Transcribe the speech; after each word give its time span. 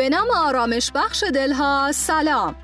به 0.00 0.08
نام 0.08 0.26
آرامش 0.36 0.92
بخش 0.94 1.24
دلها. 1.34 1.92
سلام. 1.94 2.54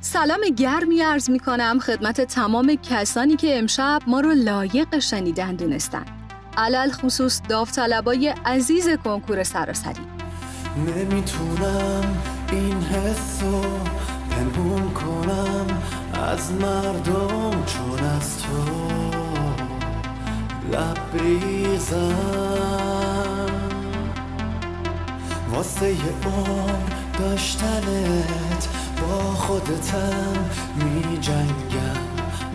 سلام 0.00 0.40
گرمی 0.56 1.00
عرض 1.00 1.30
می 1.30 1.38
کنم 1.38 1.78
خدمت 1.78 2.20
تمام 2.20 2.74
کسانی 2.74 3.36
که 3.36 3.58
امشب 3.58 4.00
ما 4.06 4.20
رو 4.20 4.30
لایق 4.30 4.98
شنیدن 4.98 5.54
دونستن. 5.54 6.04
علل 6.56 6.90
خصوص 6.90 7.40
داوطلبای 7.48 8.28
عزیز 8.28 8.88
کنکور 8.88 9.42
سراسری. 9.42 10.06
نمی‌تونم 10.76 12.22
این 12.52 12.82
حسو 12.82 13.62
پنهون 14.30 14.90
کنم 14.90 15.82
از 16.14 16.52
مردم 16.52 17.64
چون 17.64 18.00
از 18.16 18.42
تو. 18.42 18.82
واسه 25.52 25.90
یه 25.90 26.12
داشتنت 27.18 28.68
با 29.00 29.34
خودتم 29.34 30.50
می 30.76 31.18
جنگم 31.18 32.02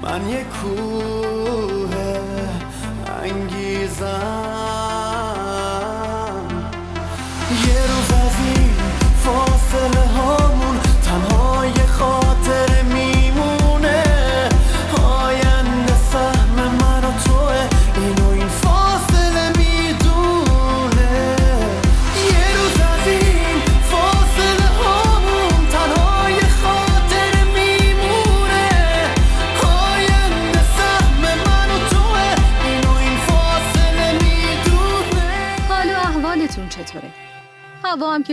من 0.01 0.29
یه 0.29 0.43
کوه 0.43 2.17
انگیزم. 3.23 4.07
یه 7.67 7.81
روز 7.87 8.11
از 8.11 8.35
این 8.45 8.75
فاصله 9.23 10.05
هامون 10.07 10.46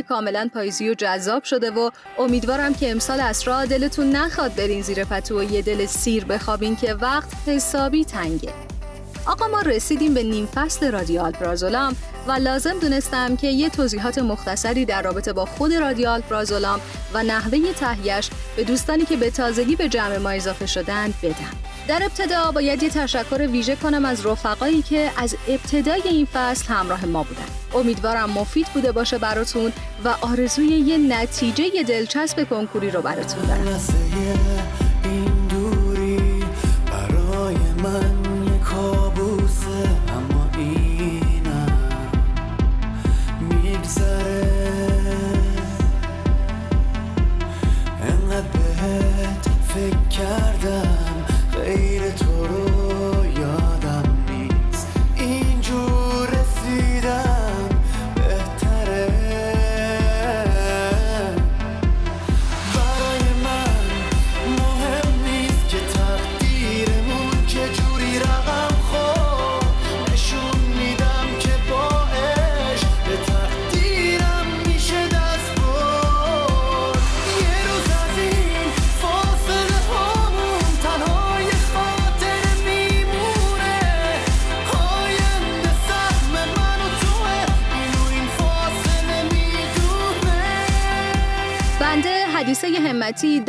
کاملا 0.08 0.50
پاییزی 0.54 0.88
و 0.88 0.94
جذاب 0.94 1.44
شده 1.44 1.70
و 1.70 1.90
امیدوارم 2.18 2.74
که 2.74 2.90
امسال 2.90 3.20
اسرا 3.20 3.64
دلتون 3.64 4.10
نخواد 4.10 4.54
برین 4.54 4.82
زیر 4.82 5.04
پتو 5.04 5.40
و 5.40 5.42
یه 5.42 5.62
دل 5.62 5.86
سیر 5.86 6.24
بخوابین 6.24 6.76
که 6.76 6.94
وقت 6.94 7.28
حسابی 7.46 8.04
تنگه 8.04 8.52
آقا 9.26 9.48
ما 9.48 9.60
رسیدیم 9.60 10.14
به 10.14 10.22
نیم 10.22 10.46
فصل 10.46 10.90
رادیو 10.92 11.20
آلپرازولام 11.20 11.96
و 12.28 12.32
لازم 12.32 12.78
دونستم 12.78 13.36
که 13.36 13.46
یه 13.46 13.70
توضیحات 13.70 14.18
مختصری 14.18 14.84
در 14.84 15.02
رابطه 15.02 15.32
با 15.32 15.44
خود 15.44 15.72
رادیو 15.72 16.08
آلپرازولام 16.08 16.80
و 17.14 17.22
نحوه 17.22 17.72
تهیهش 17.72 18.30
به 18.56 18.64
دوستانی 18.64 19.04
که 19.04 19.16
به 19.16 19.30
تازگی 19.30 19.76
به 19.76 19.88
جمع 19.88 20.18
ما 20.18 20.30
اضافه 20.30 20.66
شدن 20.66 21.14
بدم. 21.22 21.73
در 21.88 22.02
ابتدا 22.02 22.50
باید 22.52 22.82
یه 22.82 22.90
تشکر 22.90 23.48
ویژه 23.52 23.76
کنم 23.76 24.04
از 24.04 24.26
رفقایی 24.26 24.82
که 24.82 25.10
از 25.16 25.36
ابتدای 25.48 26.02
این 26.04 26.26
فصل 26.32 26.74
همراه 26.74 27.04
ما 27.04 27.22
بودن. 27.22 27.44
امیدوارم 27.74 28.30
مفید 28.30 28.66
بوده 28.66 28.92
باشه 28.92 29.18
براتون 29.18 29.72
و 30.04 30.14
آرزوی 30.20 30.66
یه 30.66 30.98
نتیجه 30.98 31.82
دلچسب 31.88 32.48
کنکوری 32.48 32.90
رو 32.90 33.02
براتون 33.02 33.44
دارم. 33.44 33.80
این 35.04 35.48
دوری 35.48 36.44
برای 36.86 37.56
من 37.82 38.23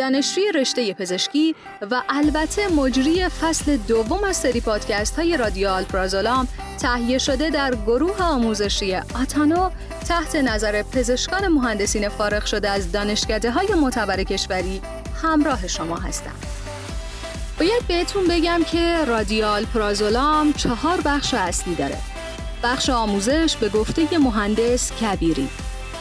دانشجوی 0.06 0.52
رشته 0.52 0.94
پزشکی 0.94 1.56
و 1.92 2.02
البته 2.10 2.68
مجری 2.68 3.30
فصل 3.30 3.78
دوم 3.78 4.24
از 4.24 4.38
سری 4.38 4.62
پادکست 4.62 5.16
های 5.16 5.38
رادیو 5.38 5.70
آلپرازولام 5.70 6.48
تهیه 6.82 7.18
شده 7.18 7.50
در 7.50 7.76
گروه 7.76 8.22
آموزشی 8.22 8.96
آتانو 8.96 9.70
تحت 10.08 10.36
نظر 10.36 10.84
پزشکان 10.84 11.48
مهندسین 11.48 12.10
فارغ 12.10 12.46
شده 12.46 12.70
از 12.70 12.92
دانشکده 12.92 13.52
های 13.52 13.68
معتبر 13.82 14.24
کشوری 14.24 14.82
همراه 15.24 15.68
شما 15.68 15.96
هستم. 15.96 16.36
باید 17.60 17.88
بهتون 17.88 18.28
بگم 18.28 18.62
که 18.72 19.06
رادیال 19.06 19.66
پرازولام 19.66 20.54
چهار 20.54 21.02
بخش 21.06 21.34
اصلی 21.34 21.76
داره. 21.76 21.98
بخش 22.64 22.90
آموزش 22.90 23.56
به 23.56 23.70
گفته 23.70 24.18
مهندس 24.18 24.92
کبیری 24.92 25.50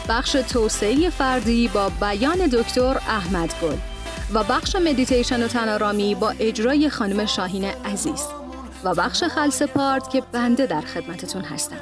بخش 0.09 0.31
توسعه 0.31 1.09
فردی 1.09 1.67
با 1.67 1.89
بیان 1.89 2.37
دکتر 2.37 2.97
احمدگل 3.07 3.94
و 4.33 4.43
بخش 4.43 4.75
مدیتیشن 4.75 5.43
و 5.43 5.47
تن‌آرامی 5.47 6.15
با 6.15 6.33
اجرای 6.39 6.89
خانم 6.89 7.25
شاهین 7.25 7.65
عزیز 7.65 8.23
و 8.83 8.93
بخش 8.95 9.23
خلص 9.23 9.61
part 9.61 10.09
که 10.09 10.23
بنده 10.31 10.65
در 10.65 10.81
خدمتتون 10.81 11.41
هستم. 11.41 11.79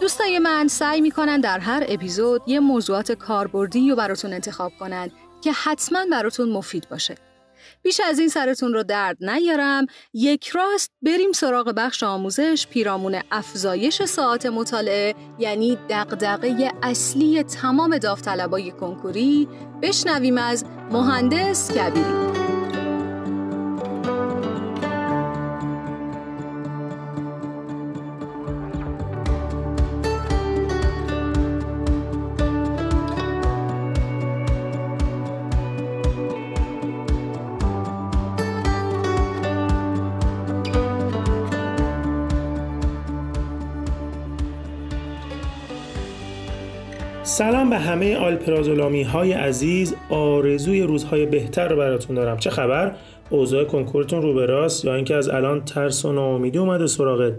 دوستای 0.00 0.38
من 0.38 0.68
سعی 0.68 1.00
می‌کنن 1.00 1.40
در 1.40 1.58
هر 1.58 1.84
اپیزود 1.88 2.42
یه 2.46 2.60
موضوعات 2.60 3.12
کاربردی 3.12 3.90
رو 3.90 3.96
براتون 3.96 4.32
انتخاب 4.32 4.72
کنن 4.80 5.10
که 5.42 5.52
حتما 5.52 6.06
براتون 6.10 6.52
مفید 6.52 6.88
باشه. 6.88 7.14
بیش 7.82 8.00
از 8.00 8.18
این 8.18 8.28
سرتون 8.28 8.72
رو 8.72 8.82
درد 8.82 9.24
نیارم. 9.24 9.86
یک 10.14 10.48
راست 10.48 10.90
بریم 11.02 11.32
سراغ 11.32 11.72
بخش 11.76 12.02
آموزش 12.02 12.66
پیرامون 12.70 13.20
افزایش 13.30 14.02
ساعت 14.02 14.46
مطالعه 14.46 15.14
یعنی 15.38 15.78
دغدغه 15.90 16.72
اصلی 16.82 17.42
تمام 17.42 17.98
داوطلبای 17.98 18.70
کنکوری. 18.70 19.48
بشنویم 19.82 20.38
از 20.38 20.64
مهندس 20.90 21.72
کبیری. 21.72 22.49
سلام 47.40 47.70
به 47.70 47.78
همه 47.78 48.16
آلپرازولامی 48.16 49.02
های 49.02 49.32
عزیز. 49.32 49.94
آرزوی 50.10 50.82
روزهای 50.82 51.26
بهتر 51.26 51.68
رو 51.68 51.76
براتون 51.76 52.16
دارم. 52.16 52.38
چه 52.38 52.50
خبر؟ 52.50 52.94
اوضاع 53.30 53.64
کنکورتون 53.64 54.22
رو 54.22 54.34
به 54.34 54.46
راست 54.46 54.84
یا 54.84 54.94
اینکه 54.94 55.14
از 55.14 55.28
الان 55.28 55.64
ترس 55.64 56.04
و 56.04 56.12
ناامیدی 56.12 56.58
اومده 56.58 56.86
سراغت 56.86 57.32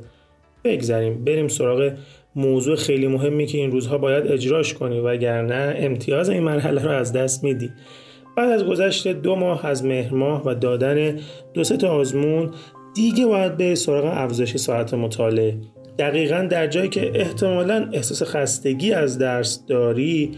بگذریم. 0.63 1.24
بریم 1.24 1.48
سراغ 1.48 1.92
موضوع 2.36 2.75
خیلی 2.75 3.07
مهمی 3.07 3.45
که 3.45 3.57
این 3.57 3.71
روزها 3.71 3.98
باید 3.98 4.27
اجراش 4.27 4.74
کنی 4.74 5.00
وگرنه 5.00 5.75
امتیاز 5.77 6.30
این 6.30 6.44
مرحله 6.44 6.83
رو 6.83 6.92
از 6.92 7.13
دست 7.13 7.44
میدی. 7.44 7.69
بعد 8.38 8.50
از 8.50 8.65
گذشت 8.65 9.07
دو 9.07 9.36
ماه 9.36 9.65
از 9.65 9.86
مهر 9.86 10.13
ماه 10.13 10.44
و 10.45 10.56
دادن 10.56 11.19
دو 11.54 11.63
تا 11.63 11.89
آزمون 11.89 12.51
دیگه 12.95 13.25
باید 13.25 13.57
به 13.57 13.75
سراغ 13.75 14.06
افزایش 14.06 14.57
ساعت 14.57 14.94
مطالعه. 14.94 15.57
دقیقا 15.99 16.47
در 16.49 16.67
جایی 16.67 16.89
که 16.89 17.11
احتمالا 17.15 17.89
احساس 17.93 18.23
خستگی 18.23 18.93
از 18.93 19.17
درس 19.17 19.65
داری 19.65 20.31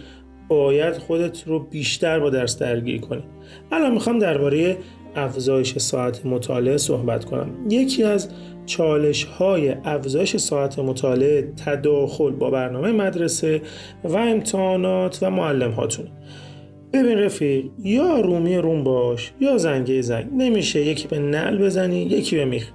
باید 0.47 0.97
خودت 0.97 1.44
رو 1.47 1.59
بیشتر 1.59 2.19
با 2.19 2.29
درس 2.29 2.59
درگیر 2.59 3.01
کنی. 3.01 3.23
الان 3.71 3.94
می‌خوام 3.94 4.19
درباره 4.19 4.77
افزایش 5.15 5.77
ساعت 5.77 6.25
مطالعه 6.25 6.77
صحبت 6.77 7.25
کنم. 7.25 7.50
یکی 7.69 8.03
از 8.03 8.29
چالش 8.65 9.23
های 9.23 9.75
افزایش 9.83 10.38
ساعت 10.38 10.79
مطالعه 10.79 11.53
تداخل 11.65 12.31
با 12.31 12.49
برنامه 12.49 12.91
مدرسه 12.91 13.61
و 14.03 14.17
امتحانات 14.17 15.19
و 15.21 15.29
معلم 15.29 15.71
هاتونه 15.71 16.11
ببین 16.94 17.17
رفیق 17.17 17.65
یا 17.83 18.19
رومی 18.19 18.57
روم 18.57 18.83
باش 18.83 19.31
یا 19.39 19.57
زنگه 19.57 20.01
زنگ. 20.01 20.25
نمیشه 20.38 20.85
یکی 20.85 21.07
به 21.07 21.19
نل 21.19 21.57
بزنی 21.57 22.01
یکی 22.01 22.35
به 22.35 22.45
میخ. 22.45 22.71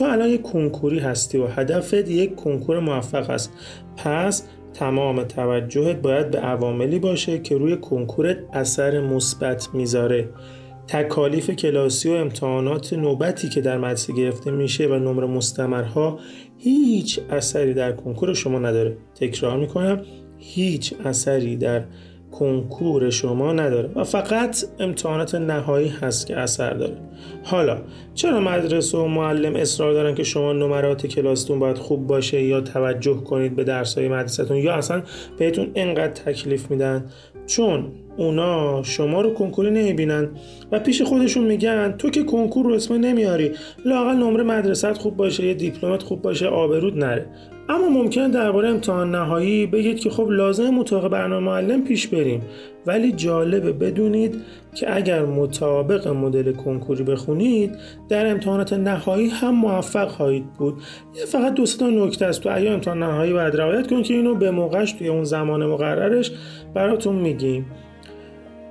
تو 0.00 0.06
الان 0.06 0.28
یک 0.28 0.42
کنکوری 0.42 0.98
هستی 0.98 1.38
و 1.38 1.46
هدفت 1.46 1.94
یک 2.08 2.34
کنکور 2.34 2.80
موفق 2.80 3.30
است. 3.30 3.52
پس 3.96 4.46
تمام 4.74 5.24
توجهت 5.24 5.96
باید 5.96 6.30
به 6.30 6.38
عواملی 6.38 6.98
باشه 6.98 7.38
که 7.38 7.56
روی 7.58 7.76
کنکورت 7.76 8.36
اثر 8.52 9.00
مثبت 9.00 9.68
می‌ذاره. 9.74 10.28
تکالیف 10.86 11.50
کلاسی 11.50 12.08
و 12.08 12.12
امتحانات 12.12 12.92
نوبتی 12.92 13.48
که 13.48 13.60
در 13.60 13.78
مدرسه 13.78 14.12
گرفته 14.12 14.50
میشه 14.50 14.86
و 14.86 14.94
نمره 14.94 15.26
مستمرها 15.26 16.18
هیچ 16.58 17.20
اثری 17.30 17.74
در 17.74 17.92
کنکور 17.92 18.34
شما 18.34 18.58
نداره. 18.58 18.96
تکرار 19.14 19.58
می‌کنم 19.58 20.02
هیچ 20.38 20.94
اثری 21.04 21.56
در 21.56 21.84
کنکور 22.30 23.10
شما 23.10 23.52
نداره 23.52 23.90
و 23.94 24.04
فقط 24.04 24.64
امتحانات 24.78 25.34
نهایی 25.34 25.88
هست 25.88 26.26
که 26.26 26.36
اثر 26.36 26.74
داره. 26.74 26.96
حالا 27.42 27.78
چرا 28.14 28.40
مدرسه 28.40 28.98
و 28.98 29.06
معلم 29.06 29.56
اصرار 29.56 29.92
دارن 29.92 30.14
که 30.14 30.22
شما 30.22 30.52
نمرات 30.52 31.06
کلاستون 31.06 31.58
باید 31.58 31.78
خوب 31.78 32.06
باشه 32.06 32.42
یا 32.42 32.60
توجه 32.60 33.14
کنید 33.14 33.56
به 33.56 33.64
درسای 33.64 34.08
مدرسهتون 34.08 34.56
یا 34.56 34.74
اصلا 34.74 35.02
بهتون 35.38 35.70
انقدر 35.74 36.12
تکلیف 36.12 36.70
میدن؟ 36.70 37.04
چون 37.46 37.92
اونا 38.16 38.82
شما 38.82 39.20
رو 39.20 39.34
کنکوری 39.34 39.70
نمی‌بینن 39.70 40.28
و 40.72 40.78
پیش 40.78 41.02
خودشون 41.02 41.44
میگن 41.44 41.94
تو 41.98 42.10
که 42.10 42.22
کنکور 42.22 42.66
رو 42.66 42.74
اسم 42.74 42.94
نمیاری 42.94 43.52
لاقل 43.84 44.14
نمره 44.14 44.42
مدرست 44.42 44.92
خوب 44.92 45.16
باشه 45.16 45.46
یه 45.46 45.54
دیپلمت 45.54 46.02
خوب 46.02 46.22
باشه 46.22 46.46
آبرود 46.46 46.98
نره. 46.98 47.26
اما 47.70 47.88
ممکنه 47.88 48.28
درباره 48.28 48.68
امتحان 48.68 49.10
نهایی 49.10 49.66
بگید 49.66 50.00
که 50.00 50.10
خب 50.10 50.30
لازم 50.30 50.70
مطابق 50.70 51.08
برنامه 51.08 51.46
معلم 51.46 51.84
پیش 51.84 52.08
بریم. 52.08 52.42
ولی 52.86 53.12
جالبه 53.12 53.72
بدونید 53.72 54.34
که 54.74 54.96
اگر 54.96 55.24
مطابق 55.24 56.08
مدل 56.08 56.52
کنکوری 56.52 57.04
بخونید 57.04 57.76
در 58.08 58.26
امتحانات 58.26 58.72
نهایی 58.72 59.28
هم 59.28 59.54
موفق 59.54 60.08
خواهید 60.08 60.52
بود. 60.52 60.74
یه 61.14 61.24
فقط 61.24 61.54
دو 61.54 61.66
تا 61.66 61.90
نکته 61.90 62.26
است. 62.26 62.42
تو 62.42 62.48
ایام 62.48 62.74
امتحان 62.74 62.98
نهایی 63.02 63.32
باید 63.32 63.56
رعایت 63.56 63.90
کنید 63.90 64.04
که 64.04 64.14
اینو 64.14 64.34
به 64.34 64.50
موقعش 64.50 64.92
توی 64.92 65.08
اون 65.08 65.24
زمان 65.24 65.66
مقررش 65.66 66.32
براتون 66.74 67.16
میگیم. 67.16 67.66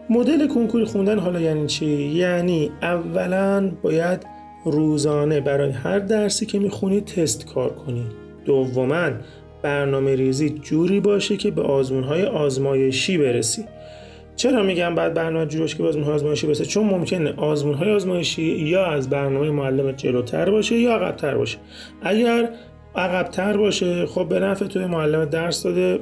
مدل 0.10 0.48
کنکوری 0.48 0.86
خوندن 0.86 1.20
حالا 1.20 1.40
یعنی 1.40 1.68
چی؟ 1.68 1.86
یعنی 1.86 2.72
اولا 2.82 3.72
باید 3.82 4.26
روزانه 4.66 5.42
برای 5.42 5.72
هر 5.72 6.00
درسی 6.00 6.46
که 6.46 6.60
می‌خونید 6.60 7.06
تست 7.06 7.54
کار 7.54 7.70
کنید 7.74 8.19
دوما 8.50 9.10
برنامه 9.62 10.16
ریزی 10.16 10.50
جوری 10.50 11.00
باشه 11.00 11.38
که 11.38 11.52
به 11.52 11.62
آزمون 11.62 12.04
های 12.04 12.26
آزمایشی 12.26 13.18
برسی. 13.18 13.66
چرا 14.36 14.64
میگم 14.64 14.96
بعد 14.96 15.14
برنامه 15.14 15.46
جوری 15.46 15.60
باشه 15.60 15.78
که 15.78 15.84
به 15.84 15.90
آزمون 15.90 16.04
های 16.04 16.14
آزمایشی 16.14 16.48
برسه؟ 16.48 16.66
چون 16.66 16.86
ممکنه 16.86 17.34
آزمون 17.38 17.74
های 17.74 17.92
آزمایشی 17.92 18.42
یا 18.44 18.86
از 18.86 19.10
برنامه 19.10 19.50
معلم 19.50 19.92
جلوتر 19.92 20.50
باشه 20.50 20.78
یا 20.78 20.96
عقبتر 20.96 21.38
باشه. 21.38 21.58
اگر 22.02 22.50
عقبتر 22.96 23.58
باشه 23.58 24.06
خب 24.06 24.30
به 24.30 24.40
نفع 24.40 24.66
توی 24.66 24.86
معلم 24.86 25.26
درس 25.26 25.64
داده 25.64 26.00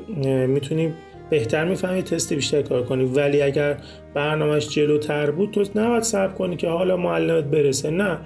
می‌تونی 0.47 0.93
بهتر 1.29 1.65
می‌فهمی 1.65 2.01
تست 2.01 2.33
بیشتر 2.33 2.61
کار 2.61 2.83
کنی. 2.83 3.05
ولی 3.05 3.41
اگر 3.41 3.77
برنامهش 4.13 4.69
جلوتر 4.69 5.31
بود 5.31 5.51
تو 5.51 5.63
نباید 5.75 6.03
صبر 6.03 6.33
کنی 6.33 6.55
که 6.55 6.67
حالا 6.67 6.97
معلمت 6.97 7.43
برسه. 7.43 7.89
نه. 7.89 8.17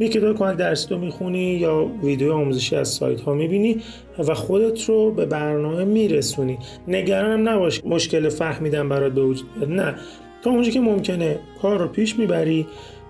می 0.00 0.08
کتاب 0.08 0.36
کمک 0.36 0.56
درسی 0.56 0.88
تو 0.88 0.98
می‌خونی 0.98 1.54
یا 1.54 1.90
ویدیو 2.02 2.32
آموزشی 2.32 2.76
از 2.76 2.88
سایت 2.88 3.20
ها 3.20 3.34
می‌بینی 3.34 3.76
و 4.18 4.34
خودت 4.34 4.84
رو 4.84 5.10
به 5.10 5.26
برنامه 5.26 5.84
میرسونی. 5.84 6.58
نگرانم 6.88 7.48
نباش 7.48 7.84
مشکل 7.84 8.28
فهمیدن 8.28 8.88
برات 8.88 9.12
به 9.12 9.22
وجود 9.22 9.46
نه. 9.68 9.94
تا 10.42 10.50
اونجا 10.50 10.70
که 10.70 10.80
ممکنه 10.80 11.38
کار 11.62 11.78
رو 11.78 11.88
پیش 11.88 12.18
می‌بری 12.18 12.66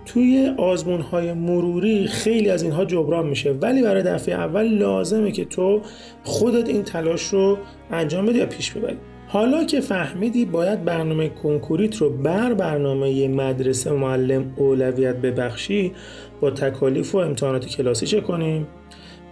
توی 0.06 0.54
آزمون 0.58 1.00
های 1.00 1.32
مروری 1.32 2.06
خیلی 2.06 2.50
از 2.50 2.62
اینها 2.62 2.84
جبران 2.84 3.26
میشه. 3.26 3.52
ولی 3.52 3.82
برای 3.82 4.02
دفعه 4.02 4.34
اول 4.34 4.68
لازمه 4.68 5.32
که 5.32 5.44
تو 5.44 5.80
خودت 6.24 6.68
این 6.68 6.82
تلاش 6.82 7.22
رو 7.22 7.58
انجام 7.90 8.26
بدی 8.26 8.38
یا 8.38 8.46
پیش 8.46 8.70
ببری. 8.70 8.96
حالا 9.32 9.64
که 9.64 9.80
فهمیدی 9.80 10.44
باید 10.44 10.84
برنامه 10.84 11.28
کنکوریت 11.28 11.96
رو 11.96 12.10
بر 12.10 12.54
برنامه 12.54 13.28
مدرسه 13.28 13.92
معلم 13.92 14.52
اولویت 14.56 15.16
ببخشی 15.16 15.92
با 16.40 16.50
تکالیف 16.50 17.14
و 17.14 17.18
امتحانات 17.18 17.66
کلاسی 17.66 18.06
چه 18.06 18.20
کنیم؟ 18.20 18.66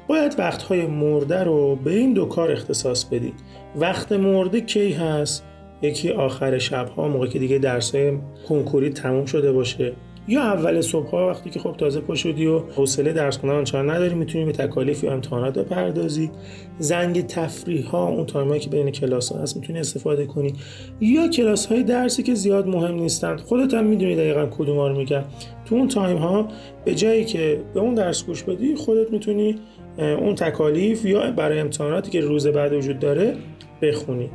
باید 0.09 0.35
وقتهای 0.39 0.87
مرده 0.87 1.45
رو 1.45 1.77
به 1.77 1.91
این 1.91 2.13
دو 2.13 2.27
کار 2.27 2.53
اختصاص 2.53 3.05
بدی 3.05 3.33
وقت 3.77 4.13
مرده 4.13 4.61
کی 4.61 4.93
هست؟ 4.93 5.45
یکی 5.83 6.11
آخر 6.11 6.59
شبها 6.59 7.09
موقع 7.09 7.27
که 7.27 7.39
دیگه 7.39 7.59
درسای 7.59 8.19
کنکوری 8.49 8.91
تموم 8.91 9.27
شده 9.27 9.53
باشه 9.53 9.93
یا 10.29 10.43
اول 10.43 10.81
صبح 10.81 11.07
ها 11.07 11.29
وقتی 11.29 11.51
که 11.51 11.61
خب 11.61 11.73
تازه 11.73 12.01
پا 12.01 12.15
شدی 12.15 12.47
و 12.47 12.59
حوصله 12.59 13.13
درس 13.13 13.39
خوندن 13.39 13.57
آنچنان 13.57 13.91
نداری 13.91 14.15
می‌تونی 14.15 14.45
به 14.45 14.53
تکالیف 14.53 15.05
یا 15.05 15.13
امتحانات 15.13 15.59
بپردازی. 15.59 16.31
زنگ 16.79 17.27
تفریح 17.27 17.87
ها 17.87 18.09
اون 18.09 18.27
time 18.27 18.49
ایی 18.49 18.61
که 18.61 18.71
بین 18.71 18.91
کلاس 18.91 19.33
ها 19.33 19.43
هست 19.43 19.57
می‌تونی 19.57 19.79
استفاده 19.79 20.27
کنی. 20.27 20.55
یا 21.01 21.29
کلاس 21.29 21.67
های 21.67 21.83
درسی 21.83 22.23
که 22.23 22.35
زیاد 22.35 22.67
مهم 22.67 22.95
نیستند 22.95 23.41
خودت 23.41 23.75
هم 23.75 23.87
می‌دونی 23.87 24.17
دقیقا 24.17 24.47
کدوم 24.47 24.79
رو 24.79 24.97
میگم. 24.97 25.25
تو 25.67 25.75
اون 25.75 25.89
تایم 25.89 26.17
ها 26.17 26.49
به 26.85 26.95
جایی 26.95 27.25
که 27.25 27.61
به 27.75 27.81
اون 27.81 27.95
درس 27.95 28.27
گوش 28.27 28.43
بدی 28.43 28.75
خودت 28.75 29.11
می‌تونی 29.11 29.57
اون 29.99 30.35
تکالیف 30.35 31.05
یا 31.05 31.31
برای 31.31 31.61
امتحاناتی 31.61 32.11
که 32.11 32.21
روز 32.21 32.47
بعد 32.47 32.73
وجود 32.73 32.99
داره 32.99 33.37
بخونی. 33.83 34.31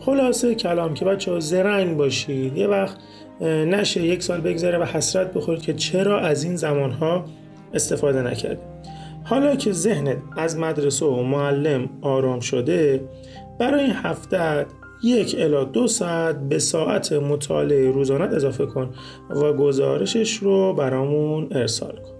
خلاصه 0.00 0.54
کلام 0.54 0.94
که 0.94 1.04
بچه 1.04 1.30
ها 1.32 1.40
زرنگ 1.40 1.96
باشید 1.96 2.56
یه 2.56 2.66
وقت 2.66 2.96
نشه 3.40 4.02
یک 4.02 4.22
سال 4.22 4.40
بگذره 4.40 4.78
و 4.78 4.84
حسرت 4.84 5.32
بخورید 5.32 5.62
که 5.62 5.74
چرا 5.74 6.20
از 6.20 6.44
این 6.44 6.56
زمانها 6.56 7.24
استفاده 7.74 8.22
نکرد 8.22 8.58
حالا 9.24 9.56
که 9.56 9.72
ذهنت 9.72 10.18
از 10.36 10.58
مدرسه 10.58 11.06
و 11.06 11.22
معلم 11.22 11.88
آرام 12.02 12.40
شده 12.40 13.08
برای 13.58 13.80
این 13.80 13.94
هفته 13.94 14.66
یک 15.02 15.36
الا 15.38 15.64
دو 15.64 15.86
ساعت 15.86 16.40
به 16.40 16.58
ساعت 16.58 17.12
مطالعه 17.12 17.90
روزانت 17.90 18.32
اضافه 18.32 18.66
کن 18.66 18.94
و 19.30 19.52
گزارشش 19.52 20.36
رو 20.36 20.74
برامون 20.74 21.48
ارسال 21.50 21.92
کن. 21.92 22.15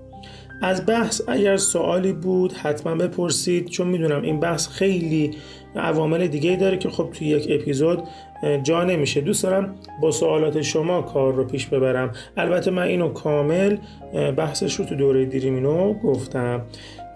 از 0.63 0.87
بحث 0.87 1.23
اگر 1.29 1.57
سوالی 1.57 2.13
بود 2.13 2.53
حتما 2.53 2.95
بپرسید 2.95 3.69
چون 3.69 3.87
می‌دونم 3.87 4.23
این 4.23 4.41
بحث 4.41 4.69
خیلی 4.69 5.31
عوامل 5.77 6.27
دیگه 6.27 6.57
داره 6.57 6.77
که 6.77 6.89
خب 6.89 7.09
توی 7.13 7.27
یک 7.29 7.47
اپیزود 7.51 8.03
جا 8.63 8.85
نمیشه. 8.85 9.21
دوست 9.21 9.43
دارم 9.43 9.75
با 10.01 10.11
سوالات 10.11 10.63
شما 10.63 11.03
کار 11.03 11.35
رو 11.35 11.45
پیش 11.45 11.67
ببرم. 11.67 12.13
البته 12.37 12.71
من 12.71 12.83
اینو 12.83 13.09
کامل 13.09 13.77
بحثش 14.37 14.75
رو 14.75 14.85
تو 14.85 14.95
دوره 14.95 15.25
دیریمینو 15.25 15.95
گفتم. 15.95 16.63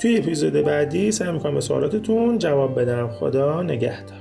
توی 0.00 0.18
اپیزود 0.18 0.52
بعدی 0.52 1.12
سعی 1.12 1.32
می‌کنم 1.32 1.54
به 1.54 1.60
سوالاتتون 1.60 2.38
جواب 2.38 2.80
بدم. 2.80 3.08
خدا 3.08 3.62
نگهدار. 3.62 4.19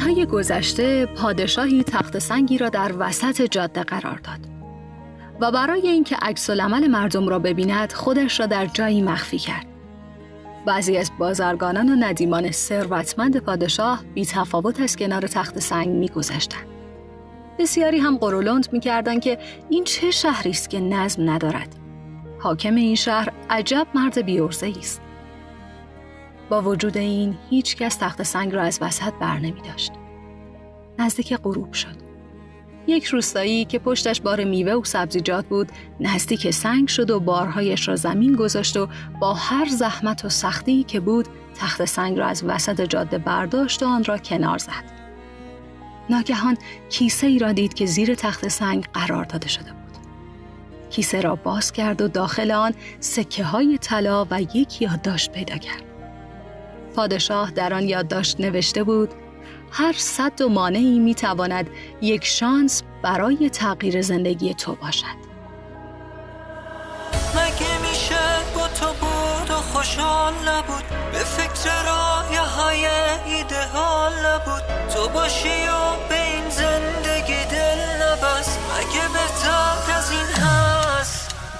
زمانهای 0.00 0.26
گذشته 0.26 1.06
پادشاهی 1.06 1.82
تخت 1.82 2.18
سنگی 2.18 2.58
را 2.58 2.68
در 2.68 2.92
وسط 2.98 3.42
جاده 3.42 3.82
قرار 3.82 4.18
داد 4.18 4.38
و 5.40 5.52
برای 5.52 5.88
اینکه 5.88 6.16
عکس 6.16 6.50
العمل 6.50 6.86
مردم 6.86 7.28
را 7.28 7.38
ببیند 7.38 7.92
خودش 7.92 8.40
را 8.40 8.46
در 8.46 8.66
جایی 8.66 9.02
مخفی 9.02 9.38
کرد. 9.38 9.66
بعضی 10.66 10.96
از 10.96 11.10
بازرگانان 11.18 11.88
و 11.88 11.96
ندیمان 11.96 12.50
ثروتمند 12.50 13.36
پادشاه 13.36 14.04
بی 14.14 14.26
تفاوت 14.26 14.80
از 14.80 14.96
کنار 14.96 15.26
تخت 15.26 15.58
سنگ 15.58 15.88
میگذشتند. 15.88 16.66
بسیاری 17.58 17.98
هم 17.98 18.16
قرولند 18.16 18.68
می‌کردند 18.72 19.20
که 19.20 19.38
این 19.70 19.84
چه 19.84 20.10
شهری 20.10 20.50
است 20.50 20.70
که 20.70 20.80
نظم 20.80 21.30
ندارد. 21.30 21.76
حاکم 22.38 22.74
این 22.74 22.94
شهر 22.94 23.32
عجب 23.50 23.86
مرد 23.94 24.22
بیورزه 24.22 24.72
است. 24.78 25.02
با 26.50 26.62
وجود 26.62 26.96
این 26.96 27.38
هیچ 27.50 27.76
کس 27.76 27.96
تخت 27.96 28.22
سنگ 28.22 28.54
را 28.54 28.62
از 28.62 28.78
وسط 28.82 29.12
بر 29.20 29.38
نمی 29.38 29.60
داشت. 29.60 29.92
نزدیک 30.98 31.36
غروب 31.36 31.72
شد. 31.72 32.10
یک 32.86 33.04
روستایی 33.04 33.64
که 33.64 33.78
پشتش 33.78 34.20
بار 34.20 34.44
میوه 34.44 34.72
و 34.72 34.84
سبزیجات 34.84 35.46
بود 35.46 35.72
نزدیک 36.00 36.50
سنگ 36.50 36.88
شد 36.88 37.10
و 37.10 37.20
بارهایش 37.20 37.88
را 37.88 37.96
زمین 37.96 38.36
گذاشت 38.36 38.76
و 38.76 38.88
با 39.20 39.34
هر 39.34 39.68
زحمت 39.68 40.24
و 40.24 40.28
سختی 40.28 40.82
که 40.82 41.00
بود 41.00 41.28
تخت 41.54 41.84
سنگ 41.84 42.18
را 42.18 42.26
از 42.26 42.44
وسط 42.44 42.80
جاده 42.80 43.18
برداشت 43.18 43.82
و 43.82 43.86
آن 43.86 44.04
را 44.04 44.18
کنار 44.18 44.58
زد. 44.58 45.00
ناگهان 46.10 46.56
کیسه 46.88 47.26
ای 47.26 47.38
را 47.38 47.52
دید 47.52 47.74
که 47.74 47.86
زیر 47.86 48.14
تخت 48.14 48.48
سنگ 48.48 48.86
قرار 48.92 49.24
داده 49.24 49.48
شده 49.48 49.72
بود. 49.72 49.80
کیسه 50.90 51.20
را 51.20 51.34
باز 51.34 51.72
کرد 51.72 52.02
و 52.02 52.08
داخل 52.08 52.50
آن 52.50 52.74
سکه 53.00 53.44
های 53.44 53.78
طلا 53.78 54.26
و 54.30 54.42
یک 54.42 54.82
یادداشت 54.82 55.32
پیدا 55.32 55.56
کرد. 55.56 55.89
پادشاه 56.90 57.50
در 57.50 57.74
آن 57.74 57.88
یادداشت 57.88 58.40
نوشته 58.40 58.84
بود 58.84 59.14
هر 59.70 59.92
صد 59.92 60.40
و 60.40 60.48
مانعی 60.48 60.98
می 60.98 61.14
تواند 61.14 61.70
یک 62.00 62.24
شانس 62.24 62.82
برای 63.02 63.50
تغییر 63.50 64.02
زندگی 64.02 64.54
تو 64.54 64.74
باشد. 64.74 65.20
مگه 67.34 67.90
میشه 67.90 68.14
با 68.54 68.68
تو 68.68 68.86
بود 68.86 69.50
و 69.50 69.54
خوشحال 69.54 70.32
نبود؟ 70.32 70.84
به 71.12 71.18
فکر 71.18 71.82
رایه 71.82 72.40
های 72.40 72.86
ایدهال 73.26 74.12
نبود. 74.12 74.62
تو 74.94 75.08
باشی 75.08 75.48
و 75.48 76.08
به 76.08 76.22
این 76.22 76.48
زندگی 76.50 77.44
دل 77.50 77.78
نبست. 78.02 78.58
مگه 78.70 79.02
هست 79.14 79.29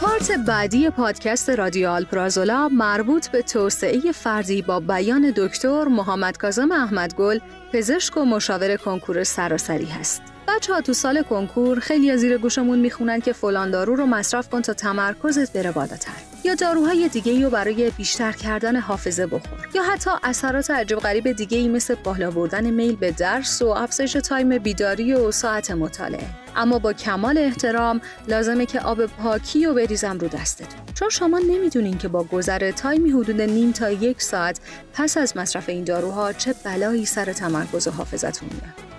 part 0.00 0.32
بعدی 0.32 0.90
پادکست 0.90 1.50
رادیو 1.50 1.88
آلپرازولام 1.88 2.68
مربوط 2.68 3.28
به 3.28 3.42
توسعه 3.42 4.12
فردی 4.12 4.62
با 4.62 4.80
بیان 4.80 5.32
دکتر 5.36 5.84
محمد 5.84 6.36
کاظم 6.36 6.72
احمدگل 6.72 7.38
پزشک 7.72 8.16
و 8.16 8.24
مشاور 8.24 8.76
کنکور 8.76 9.24
سراسری 9.24 9.84
هست. 9.84 10.22
بچه 10.56 10.74
ها 10.74 10.80
تو 10.80 10.92
سال 10.92 11.22
کنکور 11.22 11.80
خیلی 11.80 12.10
از 12.10 12.20
زیر 12.20 12.38
گوشمون 12.38 12.78
می‌خونن 12.78 13.20
که 13.20 13.32
فلان 13.32 13.70
دارو 13.70 13.96
رو 13.96 14.06
مصرف 14.06 14.48
کن 14.48 14.62
تا 14.62 14.72
تمرکزت 14.72 15.52
بره 15.52 15.72
بالاتر. 15.72 16.12
یا 16.44 16.54
داروهای 16.54 17.08
دیگه 17.08 17.44
رو 17.44 17.50
برای 17.50 17.90
بیشتر 17.90 18.32
کردن 18.32 18.76
حافظه 18.76 19.26
بخور. 19.26 19.68
یا 19.74 19.82
حتی 19.82 20.10
اثرات 20.22 20.70
عجیب 20.70 20.96
غریب 20.96 21.32
دیگه 21.32 21.58
ای 21.58 21.68
مثل 21.68 21.94
بالا 21.94 22.30
بردن 22.30 22.70
میل 22.70 22.96
به 22.96 23.10
درس 23.10 23.62
و 23.62 23.66
افزایش 23.66 24.12
time 24.12 24.58
بیداری 24.58 25.14
و 25.14 25.30
ساعت 25.30 25.70
مطالعه. 25.70 26.26
اما 26.56 26.78
با 26.78 26.92
کمال 26.92 27.38
احترام 27.38 28.00
لازمه 28.28 28.66
که 28.66 28.80
آب 28.80 29.06
پاکی 29.06 29.66
و 29.66 29.74
بریزم 29.74 30.18
رو 30.18 30.28
دستتون 30.28 30.80
چون 30.94 31.08
شما 31.08 31.38
نمی‌دونین 31.38 31.98
که 31.98 32.08
با 32.08 32.24
گذر 32.24 32.70
تایمی 32.70 33.10
حدود 33.10 33.40
نیم 33.40 33.72
تا 33.72 33.90
یک 33.90 34.22
ساعت 34.22 34.60
پس 34.92 35.16
از 35.16 35.36
مصرف 35.36 35.68
این 35.68 35.84
داروها 35.84 36.32
چه 36.32 36.54
بلایی 36.64 37.06
سر 37.06 37.32
تمرکز 37.32 37.88
و 37.88 37.90
حافظتون 37.90 38.48
میاد. 38.52 38.89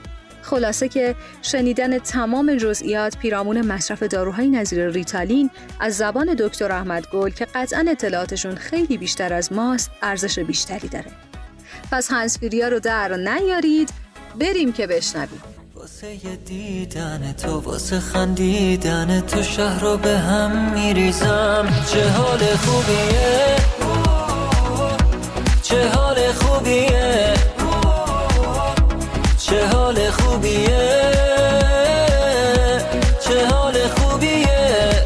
خلاصه 0.51 0.89
که 0.89 1.15
شنیدن 1.41 1.99
تمام 1.99 2.55
جزئیات 2.55 3.17
پیرامون 3.17 3.61
مصرف 3.61 4.03
داروهای 4.03 4.47
نظیر 4.47 4.87
ریتالین 4.89 5.49
از 5.79 5.97
زبان 5.97 6.35
دکتر 6.39 6.71
احمد 6.71 7.07
گل 7.13 7.29
که 7.29 7.45
قطعا 7.45 7.85
اطلاعاتشون 7.91 8.55
خیلی 8.55 8.97
بیشتر 8.97 9.33
از 9.33 9.53
ماست 9.53 9.91
ارزش 10.01 10.39
بیشتری 10.39 10.87
داره. 10.87 11.11
پس 11.91 12.11
هنسفیریا 12.11 12.67
رو 12.67 12.79
در 12.79 13.17
نیارید 13.17 13.89
بریم 14.39 14.71
که 14.71 14.87
بشنویم. 14.87 15.41
واسه 15.75 16.15
دیدن 16.45 17.33
تو 17.33 17.59
واسه 17.59 17.99
خندیدن 17.99 19.21
تو 19.21 19.43
شهر 19.43 19.81
رو 19.81 19.97
به 19.97 20.17
هم 20.17 20.73
میریزم 20.73 21.85
چه 21.93 22.09
حال 22.09 22.39
خوبیه 22.39 23.55
چه 25.61 25.89
حال 25.89 26.31
خوبیه 26.31 27.33
چه 29.51 29.67
حال 29.67 30.09
خوبیه؟ 30.09 31.11
چه 33.21 33.45
حال 33.45 33.73
خوبیه؟ 33.73 35.05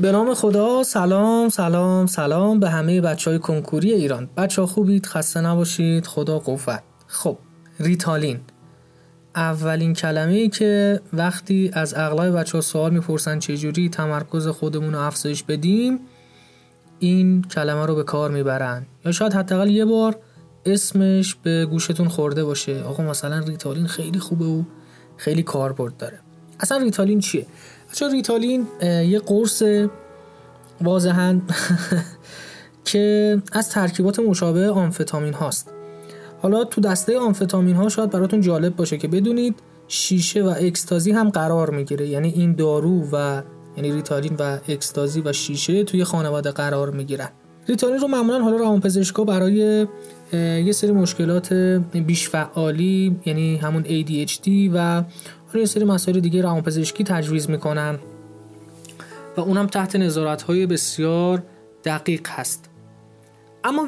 به 0.00 0.12
نام 0.12 0.34
خدا 0.34 0.82
سلام 0.82 1.48
سلام 1.48 2.06
سلام 2.06 2.60
به 2.60 2.70
همه 2.70 3.00
بچه 3.00 3.30
های 3.30 3.38
کنکوری 3.38 3.92
ایران. 3.92 4.28
بچه 4.36 4.62
ها 4.62 4.66
خوبید؟ 4.66 5.06
خسته 5.06 5.40
نباشید. 5.40 6.06
خدا 6.06 6.38
قوت. 6.38 6.82
خب 7.06 7.38
ریتالین. 7.80 8.40
اولین 9.34 9.94
کلمه 9.94 10.32
ای 10.32 10.48
که 10.48 11.00
وقتی 11.12 11.70
از 11.72 11.94
اغلب 11.96 12.38
بچه 12.38 12.58
ها 12.58 12.60
سوال 12.62 12.92
می‌پرسن 12.92 13.38
چجوری 13.38 13.88
تمرکز 13.88 14.48
خودمون 14.48 14.92
رو 14.92 15.00
افزایش 15.00 15.42
بدیم 15.42 16.00
این 16.98 17.42
کلمه 17.42 17.86
رو 17.86 17.94
به 17.94 18.02
کار 18.02 18.30
می‌برن. 18.30 18.86
یا 19.04 19.12
شاید 19.12 19.32
حداقل 19.32 19.70
یه 19.70 19.84
بار 19.84 20.16
اسمش 20.66 21.34
به 21.34 21.66
گوشتون 21.66 22.08
خورده 22.08 22.44
باشه. 22.44 22.82
آقا 22.82 23.02
مثلا 23.02 23.38
ریتالین 23.38 23.86
خیلی 23.86 24.18
خوبه 24.18 24.44
و 24.44 24.62
خیلی 25.16 25.42
کاربرد 25.42 25.96
داره. 25.96 26.18
اصلا 26.60 26.78
ریتالین 26.78 27.20
چیه؟ 27.20 27.46
اصلا 27.90 28.08
ریتالین 28.08 28.66
یه 28.82 29.18
قرص 29.18 29.62
واضحا 30.80 31.40
که 32.84 33.36
از 33.52 33.70
ترکیبات 33.70 34.18
مشابه 34.18 34.70
آمفتامین 34.70 35.34
هاست. 35.34 35.70
حالا 36.42 36.64
تو 36.64 36.80
دسته 36.80 37.18
آمفتامین 37.18 37.76
ها 37.76 37.88
شاید 37.88 38.10
براتون 38.10 38.40
جالب 38.40 38.76
باشه 38.76 38.98
که 38.98 39.08
بدونید 39.08 39.54
شیشه 39.88 40.42
و 40.42 40.54
اکستازی 40.58 41.12
هم 41.12 41.30
قرار 41.30 41.70
می‌گیره. 41.70 42.08
یعنی 42.08 42.28
این 42.28 42.54
دارو 42.54 43.08
و 43.12 43.42
یعنی 43.76 43.92
ریتالین 43.92 44.36
و 44.38 44.58
اکستازی 44.68 45.20
و 45.20 45.32
شیشه 45.32 45.84
توی 45.84 46.04
خانواده 46.04 46.50
قرار 46.50 46.90
می‌گیرن. 46.90 47.28
ریتالین 47.68 47.98
رو 47.98 48.08
معمولا 48.08 48.40
حالا 48.40 48.56
روانپزشکا 48.56 49.24
برای 49.24 49.86
یه 50.32 50.72
سری 50.72 50.92
مشکلات 50.92 51.52
بیش 52.06 52.28
فعالی 52.28 53.16
یعنی 53.26 53.56
همون 53.56 53.84
ADHD 53.84 54.48
و 54.74 55.02
حالا 55.46 55.60
یه 55.60 55.64
سری 55.64 55.84
مسائل 55.84 56.20
دیگه 56.20 56.42
روانپزشکی 56.42 57.04
تجویز 57.04 57.50
می‌کنن. 57.50 57.98
و 59.36 59.40
اونم 59.40 59.66
تحت 59.66 59.96
نظارت 59.96 60.42
های 60.42 60.66
بسیار 60.66 61.42
دقیق 61.84 62.28
هست. 62.28 62.70
اما 63.64 63.86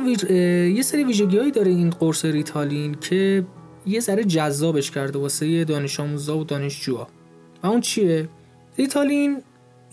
یه 0.74 0.82
سری 0.82 1.04
ویژگی 1.04 1.38
هایی 1.38 1.50
داره 1.50 1.70
این 1.70 1.90
قرص 1.90 2.24
ریتالین 2.24 2.94
که 2.94 3.44
یه 3.86 4.00
ذره 4.00 4.24
جذابش 4.24 4.90
کرده 4.90 5.18
واسه 5.18 5.64
دانش 5.64 6.00
آموزا 6.00 6.38
و 6.38 6.44
دانشجوها. 6.44 7.08
و 7.62 7.66
اون 7.66 7.80
چیه؟ 7.80 8.28
ریتالین 8.78 9.42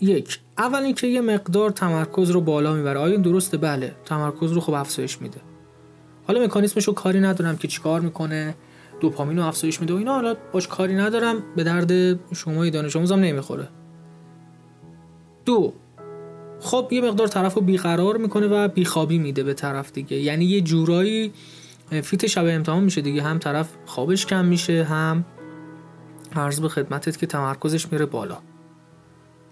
یک 0.00 0.40
اول 0.58 0.82
اینکه 0.82 1.06
یه 1.06 1.20
مقدار 1.20 1.70
تمرکز 1.70 2.30
رو 2.30 2.40
بالا 2.40 2.74
می‌بره. 2.74 2.98
آیا 2.98 3.16
درسته؟ 3.16 3.56
بله 3.56 3.94
تمرکز 4.04 4.52
رو 4.52 4.60
خب 4.60 4.72
افزایش 4.72 5.22
میده. 5.22 5.40
حالا 6.26 6.44
مکانیسمش 6.44 6.84
رو 6.84 6.92
کاری 6.92 7.20
ندارم 7.20 7.56
که 7.56 7.68
چیکار 7.68 8.00
می‌کنه. 8.00 8.54
دوپامین 9.00 9.36
رو 9.36 9.46
افزایش 9.46 9.80
میده 9.80 9.94
و 9.94 9.96
اینا. 9.96 10.14
حالا 10.14 10.36
باش 10.52 10.68
کاری 10.68 10.94
ندارم 10.94 11.42
به 11.56 11.64
درد 11.64 12.18
شما 12.34 12.68
دانش 12.68 12.96
آموزم 12.96 13.18
نمی‌خوره. 13.18 13.68
دو 15.44 15.72
خب 16.60 16.88
یه 16.90 17.00
مقدار 17.00 17.26
طرف 17.26 17.54
رو 17.54 17.62
بیقرار 17.62 18.16
می‌کنه 18.16 18.46
و 18.46 18.68
بیخوابی 18.68 19.18
میده 19.18 19.42
به 19.42 19.54
طرف 19.54 19.92
دیگه. 19.92 20.16
یعنی 20.16 20.44
یه 20.44 20.60
جورایی 20.60 21.32
فیت 22.02 22.26
شب 22.26 22.44
امتحان 22.46 22.84
میشه 22.84 23.00
دیگه. 23.00 23.22
هم 23.22 23.38
طرف 23.38 23.68
خوابش 23.86 24.26
کم 24.26 24.44
میشه 24.44 24.84
هم 24.84 25.24
عرض 26.36 26.60
به 26.60 26.68
خدمتت 26.68 27.18
که 27.18 27.26
تمرکزش 27.26 27.92
میره 27.92 28.06
بالا. 28.06 28.38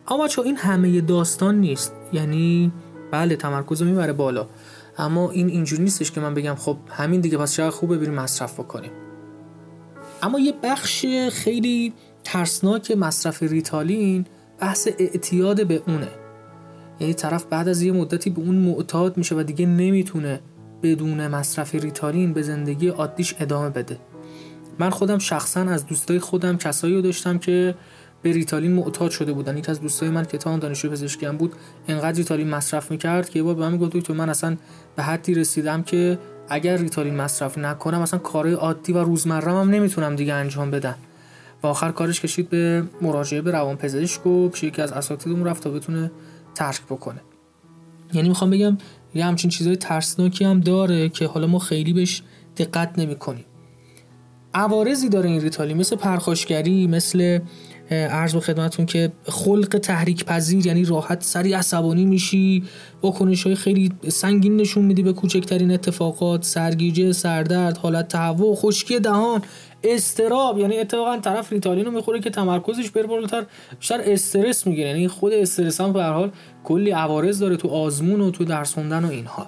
اما 0.08 0.28
چون 0.28 0.44
این 0.44 0.56
همه 0.56 1.00
داستان 1.00 1.61
نیست 1.61 1.92
یعنی 2.12 2.73
بله 3.11 3.37
تمرکز 3.37 3.82
رو 3.82 3.88
می‌بره 3.88 4.12
بالا. 4.12 4.49
اما 4.99 5.30
این 5.30 5.49
اینجوری 5.49 5.82
نیستش 5.82 6.11
که 6.11 6.20
من 6.20 6.34
بگم 6.34 6.54
خب 6.54 6.76
همین 6.90 7.20
دیگه 7.20 7.38
پس 7.38 7.52
چقدر 7.52 7.70
خوبه 7.70 7.99
بریم 7.99 8.14
مصرف 8.14 8.61
بکنیم. 8.61 8.90
اما 10.23 10.38
یه 10.38 10.54
بخش 10.62 11.06
خیلی 11.32 11.92
ترسناک 12.25 12.90
مصرف 12.90 13.42
ریتالین 13.42 14.26
بحث 14.61 14.88
اعتیاد 14.99 15.66
به 15.66 15.82
اونه. 15.87 16.08
یعنی 17.00 17.14
طرف 17.14 17.44
بعد 17.44 17.68
از 17.68 17.82
یه 17.82 17.92
مدتی 17.92 18.30
به 18.30 18.40
اون 18.40 18.54
معتاد 18.54 19.16
میشه 19.16 19.34
و 19.34 19.42
دیگه 19.42 19.66
نمی‌تونه 19.66 20.40
بدون 20.82 21.26
مصرف 21.26 21.75
ریتالین 21.75 22.32
به 22.32 22.42
زندگی 22.42 22.88
عادیش 22.88 23.34
ادامه 23.40 23.70
بده. 23.70 23.99
من 24.78 24.90
خودم 24.90 25.18
شخصا 25.18 25.61
از 25.61 25.87
دوستای 25.87 26.18
خودم 26.18 26.56
کسایی 26.56 26.94
رو 26.94 27.00
داشتم 27.00 27.38
که 27.38 27.75
به 28.25 28.33
ریتالین 28.33 28.73
معتاد 28.73 29.11
شده 29.11 29.33
بودن. 29.33 29.57
یک 29.59 29.69
از 29.69 29.81
دوستای 29.81 30.11
من 30.11 30.25
که 30.25 30.38
تا 30.38 30.57
دانشجو 30.57 30.90
پزشکی 30.90 31.26
هم 31.26 31.37
بود 31.37 31.52
انقدر 31.88 32.16
ریتالین 32.16 32.49
مصرف 32.49 32.90
می‌کرد 32.90 33.28
که 33.28 33.38
یه 33.38 33.43
بار 33.43 33.54
به 33.54 33.69
من 33.69 33.76
گفت 33.76 33.97
تو 33.97 34.14
من 34.14 34.28
اصلا 34.28 34.57
به 34.97 35.02
حدی 35.02 35.35
رسیدم 35.35 35.83
که 35.83 36.19
اگر 36.49 36.76
ریتالین 36.76 37.16
مصرف 37.16 37.59
نکنم 37.59 38.00
اصلا 38.00 38.21
کارهای 38.21 38.54
عادی 38.54 38.93
و 38.93 38.99
روزمره 38.99 39.52
هم 39.52 39.71
نمی‌تونم 39.71 40.16
دیگه 40.16 40.35
انجام 40.35 40.71
بدم. 40.71 40.95
و 41.62 41.66
آخر 41.66 41.93
کارش 41.93 42.21
کشید 42.21 42.49
به 42.49 42.85
مراجعه 43.02 43.40
به 43.40 43.50
روانپزشک 43.50 44.26
و 44.26 44.49
پیش 44.49 44.62
یکی 44.62 44.83
از 44.83 44.93
اساتیدمون 44.93 45.45
رفت 45.45 45.62
تا 45.62 45.71
بتونه 45.71 46.11
ترک 46.54 46.83
بکنه. 46.83 47.21
یعنی 48.12 48.28
می‌خوام 48.28 48.50
بگم 48.50 48.78
یه 49.14 49.25
همچین 49.25 49.50
چیزای 49.50 49.76
ترسناکی 49.76 50.45
هم 50.45 50.61
داره 50.61 51.09
که 51.09 51.26
حالا 51.26 51.47
ما 51.47 51.59
خیلی 51.59 51.93
بهش 51.93 52.23
دقت 52.57 52.99
نمی‌کنیم. 52.99 53.45
عوارضی 54.54 55.08
داره 55.08 55.30
این 55.30 55.40
ریتالین 55.40 55.76
مثل 55.76 55.96
پرخاشگری 55.96 56.87
مثل 56.87 57.38
عرض 57.90 58.34
به 58.34 58.40
خدمتون 58.40 58.87
که 58.87 59.12
خلق 59.25 59.78
تحریک 59.82 60.25
پذیر 60.25 60.66
یعنی 60.66 60.84
راحت 60.84 61.23
سری 61.23 61.52
عصبانی 61.52 62.04
میشی 62.04 62.64
واکنش 63.02 63.44
های 63.46 63.54
خیلی 63.54 63.92
سنگین 64.08 64.56
نشون 64.56 64.84
میدی 64.84 65.02
به 65.02 65.12
کوچکترین 65.12 65.70
اتفاقات 65.70 66.44
سرگیجه 66.44 67.12
سردرد 67.12 67.76
حالت 67.76 68.08
تهوع 68.08 68.54
خشکی 68.54 68.99
دهان 68.99 69.42
استراب 69.84 70.58
یعنی 70.58 70.78
اتفاقا 70.78 71.18
طرف 71.18 71.52
ریتالین 71.52 71.84
رو 71.84 71.90
می‌خوره 71.90 72.20
که 72.20 72.30
تمرکزش 72.30 72.90
بره 72.90 73.06
بالاتر 73.06 73.46
بیشتر 73.78 74.00
استرس 74.04 74.66
می‌گیره. 74.66 74.88
یعنی 74.88 75.08
خود 75.08 75.32
استرس 75.32 75.80
هم 75.80 75.92
به 75.92 76.04
حال 76.04 76.30
کلی 76.64 76.90
عوارض 76.90 77.38
داره 77.38 77.56
تو 77.56 77.68
آزمون 77.68 78.20
و 78.20 78.30
تو 78.30 78.44
درس 78.44 78.75
خوندن 78.75 79.04
و 79.04 79.11
اینها. 79.11 79.46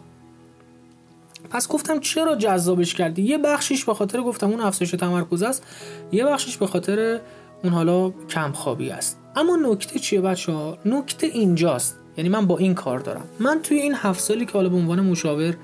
پس 1.50 1.68
گفتم 1.68 2.00
چرا 2.00 2.36
جذابش 2.36 2.94
کردی؟ 2.94 3.22
یه 3.22 3.38
بخشش 3.38 3.84
به 3.84 3.94
خاطر 3.94 4.20
گفتم 4.20 4.50
اون 4.50 4.60
افزایش 4.60 4.90
تمرکز 4.90 5.42
است 5.42 5.66
یه 6.12 6.24
بخشش 6.24 6.56
به 6.56 6.66
خاطر 6.66 7.20
اون 7.64 7.72
حالا 7.72 8.10
کم 8.10 8.52
خوابی 8.52 8.90
است. 8.90 9.18
اما 9.36 9.56
نکته 9.56 9.98
چیه 9.98 10.20
بچه 10.20 10.52
ها؟ 10.52 10.78
نکته 10.84 11.26
اینجاست. 11.26 11.98
یعنی 12.16 12.28
من 12.28 12.46
با 12.46 12.58
این 12.58 12.74
کار 12.74 12.98
دارم. 12.98 13.24
من 13.40 13.60
توی 13.62 13.78
این 13.78 13.94
هفت 13.94 14.20
سالی 14.20 14.46
که 14.46 14.52
حالا 14.52 14.68
به 14.68 14.76
عنوان 14.76 15.00
مشاور 15.00 15.54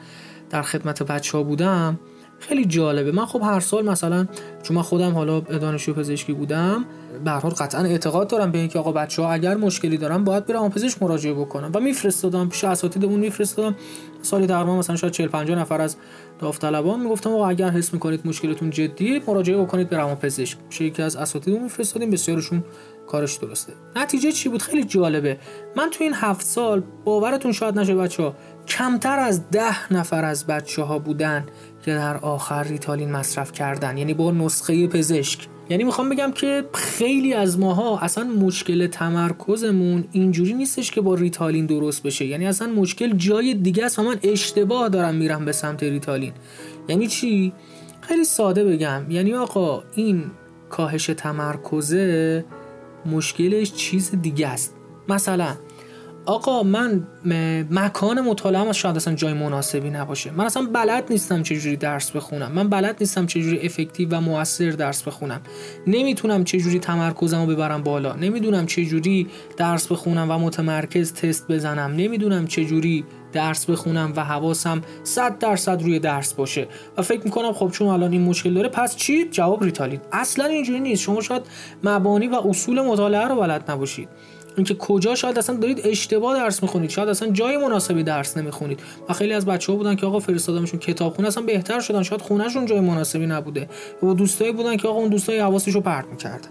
در 0.50 0.62
خدمت 0.62 1.02
بچه 1.02 1.38
ها 1.38 1.44
بودم 1.44 1.98
خیلی 2.38 2.64
جالبه. 2.64 3.12
من 3.12 3.26
خب 3.26 3.42
هر 3.42 3.60
سال 3.60 3.88
مثلا 3.88 4.26
چون 4.62 4.76
من 4.76 4.82
خودم 4.82 5.12
حالا 5.14 5.40
دانشجو 5.40 5.94
پزشکی 5.94 6.32
بودم 6.32 6.84
به 7.24 7.30
قطعا 7.30 7.82
اعتقاد 7.82 8.28
دارم 8.28 8.50
به 8.50 8.58
اینکه 8.58 8.78
آقا 8.78 8.92
بچه 8.92 9.22
ها 9.22 9.32
اگر 9.32 9.54
مشکلی 9.54 9.96
دارن 9.96 10.24
باید 10.24 10.46
برم 10.46 10.70
پزشک 10.70 11.02
مراجعه 11.02 11.34
بکنم 11.34 11.70
و 11.74 11.80
میفرستادم 11.80 12.48
پیش 12.48 12.64
اساتیدمون 12.64 13.20
میفرستادم. 13.20 13.76
سالی 14.22 14.46
تقریبا 14.46 14.76
مثلا 14.76 14.96
شاید 14.96 15.12
40 15.12 15.28
50 15.28 15.58
نفر 15.58 15.80
از 15.80 15.96
داوطلبان. 16.38 17.00
می‌گفتم 17.00 17.30
آقا 17.30 17.48
اگر 17.48 17.70
حس 17.70 17.92
می‌کنید 17.92 18.26
مشکلتون 18.26 18.70
جدیه 18.70 19.22
مراجعه 19.26 19.56
بکنید 19.56 19.88
به 19.88 19.96
روانپزشک. 19.96 20.58
میشه 20.66 20.84
یکی 20.84 21.02
از 21.02 21.16
اساتیدمون 21.16 21.62
میفرستادیم 21.62 22.10
بسیارشون 22.10 22.64
کارش 23.06 23.36
درسته. 23.36 23.72
نتیجه 23.96 24.32
چی 24.32 24.48
بود؟ 24.48 24.62
خیلی 24.62 24.84
جالبه. 24.84 25.38
من 25.76 25.90
تو 25.90 26.04
این 26.04 26.14
هفت 26.14 26.46
سال 26.46 26.82
باورتون 27.04 27.52
شاید 27.52 27.78
نشه 27.78 27.94
بچه 27.94 28.22
ها 28.22 28.34
کمتر 28.68 29.18
از 29.18 29.50
ده 29.50 29.92
نفر 29.92 30.24
از 30.24 30.46
بچه 30.46 30.82
ها 30.82 30.98
بودن 30.98 31.46
که 31.84 31.94
در 31.94 32.16
آخر 32.16 32.62
ریتالین 32.62 33.12
مصرف 33.12 33.52
کردن. 33.52 33.98
یعنی 33.98 34.14
با 34.14 34.30
نسخه 34.30 34.86
پزشک. 34.86 35.48
یعنی 35.70 35.84
می‌خوام 35.84 36.08
بگم 36.08 36.32
که 36.32 36.64
خیلی 36.74 37.34
از 37.34 37.58
ماها 37.58 37.98
اصلا 37.98 38.24
مشکل 38.24 38.86
تمرکزمون 38.86 40.04
اینجوری 40.12 40.54
نیستش 40.54 40.90
که 40.90 41.00
با 41.00 41.14
ریتالین 41.14 41.66
درست 41.66 42.02
بشه. 42.02 42.24
یعنی 42.24 42.46
اصلا 42.46 42.68
مشکل 42.68 43.16
جای 43.16 43.54
دیگه 43.54 43.84
است 43.84 43.98
و 43.98 44.02
من 44.02 44.18
اشتباه 44.22 44.88
دارم 44.88 45.14
میرم 45.14 45.44
به 45.44 45.52
سمت 45.52 45.82
ریتالین. 45.82 46.32
یعنی 46.88 47.06
چی؟ 47.06 47.52
خیلی 48.00 48.24
ساده 48.24 48.64
بگم. 48.64 49.10
یعنی 49.10 49.34
آقا 49.34 49.82
این 49.94 50.24
کاهش 50.70 51.06
تمرکزه 51.06 52.44
مشکلش 53.06 53.72
چیز 53.72 54.10
دیگه 54.22 54.48
است. 54.48 54.74
مثلا 55.08 55.56
آقا 56.26 56.62
من 56.62 57.02
مکان 57.70 58.20
مطالعه 58.20 58.72
شاید 58.72 58.96
اصلا 58.96 59.14
جای 59.14 59.32
مناسبی 59.32 59.90
نباشه. 59.90 60.30
من 60.30 60.44
اصلا 60.44 60.66
بلد 60.72 61.04
نیستم 61.10 61.42
چجوری 61.42 61.76
درس 61.76 62.10
بخونم. 62.10 62.52
من 62.52 62.68
بلد 62.68 62.96
نیستم 63.00 63.26
چجوری 63.26 63.60
افکتیو 63.66 64.08
و 64.10 64.20
موثر 64.20 64.70
درس 64.70 65.02
بخونم. 65.02 65.40
نمی‌تونم 65.86 66.44
چجوری 66.44 66.78
تمرکزم 66.78 67.40
رو 67.40 67.46
ببرم 67.46 67.82
بالا. 67.82 68.12
نمی‌دونم 68.12 68.66
چجوری 68.66 69.26
درس 69.56 69.86
بخونم 69.86 70.30
و 70.30 70.38
متمرکز 70.38 71.12
تست 71.12 71.48
بزنم. 71.48 71.94
نمی‌دونم 71.96 72.46
چجوری 72.46 73.04
درس 73.32 73.70
بخونم 73.70 74.12
و 74.16 74.24
حواسم 74.24 74.82
100 75.04 75.38
درصد 75.38 75.82
روی 75.82 75.98
درس 75.98 76.34
باشه. 76.34 76.68
و 76.96 77.02
فکر 77.02 77.24
می‌کنم 77.24 77.52
خب 77.52 77.70
چون 77.70 77.88
الان 77.88 78.12
این 78.12 78.22
مشکل 78.22 78.54
داره 78.54 78.68
پس 78.68 78.96
چی؟ 78.96 79.28
جواب 79.30 79.64
ریتالین 79.64 80.00
اصلا 80.12 80.44
اینجوری 80.44 80.80
نیست. 80.80 81.02
شما 81.02 81.20
شاید 81.20 81.42
مبانی 81.84 82.26
و 82.26 82.34
اصول 82.34 82.80
مطالعه 82.80 83.28
رو 83.28 83.40
بلد 83.40 83.70
نباشید. 83.70 84.08
اینکه 84.56 84.74
کجا 84.74 85.14
شاید 85.14 85.38
اصلا 85.38 85.56
دارید 85.56 85.80
اشتباه 85.84 86.36
درس 86.36 86.62
می‌خونید 86.62 86.90
شاید 86.90 87.08
اصلا 87.08 87.30
جای 87.30 87.56
مناسبی 87.56 88.02
درس 88.02 88.36
نمی‌خونید. 88.36 88.80
و 89.08 89.12
خیلی 89.12 89.32
از 89.32 89.46
بچه 89.46 89.72
ها 89.72 89.78
بودن 89.78 89.94
که 89.94 90.06
آقا 90.06 90.18
فرستادمشون 90.18 90.80
کتابخونه 90.80 91.28
اصلا 91.28 91.42
بهتر 91.42 91.80
شدن. 91.80 92.02
شاید 92.02 92.20
خونهشون 92.20 92.66
جای 92.66 92.80
مناسبی 92.80 93.26
نبوده. 93.26 93.68
و 94.02 94.12
دوستایی 94.12 94.52
بودن 94.52 94.76
که 94.76 94.88
آقا 94.88 94.98
اون 94.98 95.08
دوستای 95.08 95.38
حواسشو 95.38 95.80
پرت 95.80 96.06
می‌کردن 96.10 96.48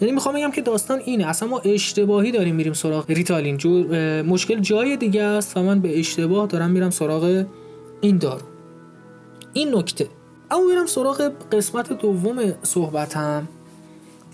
یعنی 0.00 0.14
می‌خوام 0.14 0.34
بگم 0.34 0.50
که 0.50 0.60
داستان 0.60 1.00
اینه. 1.04 1.26
اصلا 1.26 1.48
ما 1.48 1.58
اشتباهی 1.58 2.32
داریم 2.32 2.54
میریم 2.54 2.72
سراغ 2.72 3.10
ریتالین. 3.10 3.56
جو 3.56 3.84
مشکل 4.22 4.60
جای 4.60 4.96
دیگه 4.96 5.22
است 5.22 5.56
و 5.56 5.62
من 5.62 5.80
به 5.80 5.98
اشتباه 5.98 6.46
دارم 6.46 6.70
میرم 6.70 6.90
سراغ 6.90 7.44
این 8.00 8.18
دارو. 8.18 8.42
این 9.52 9.74
نکته. 9.74 10.08
اما 10.50 10.62
میرم 10.70 10.86
سراغ 10.86 11.32
قسمت 11.52 11.92
دوم 11.92 12.54
صحبتم. 12.62 13.48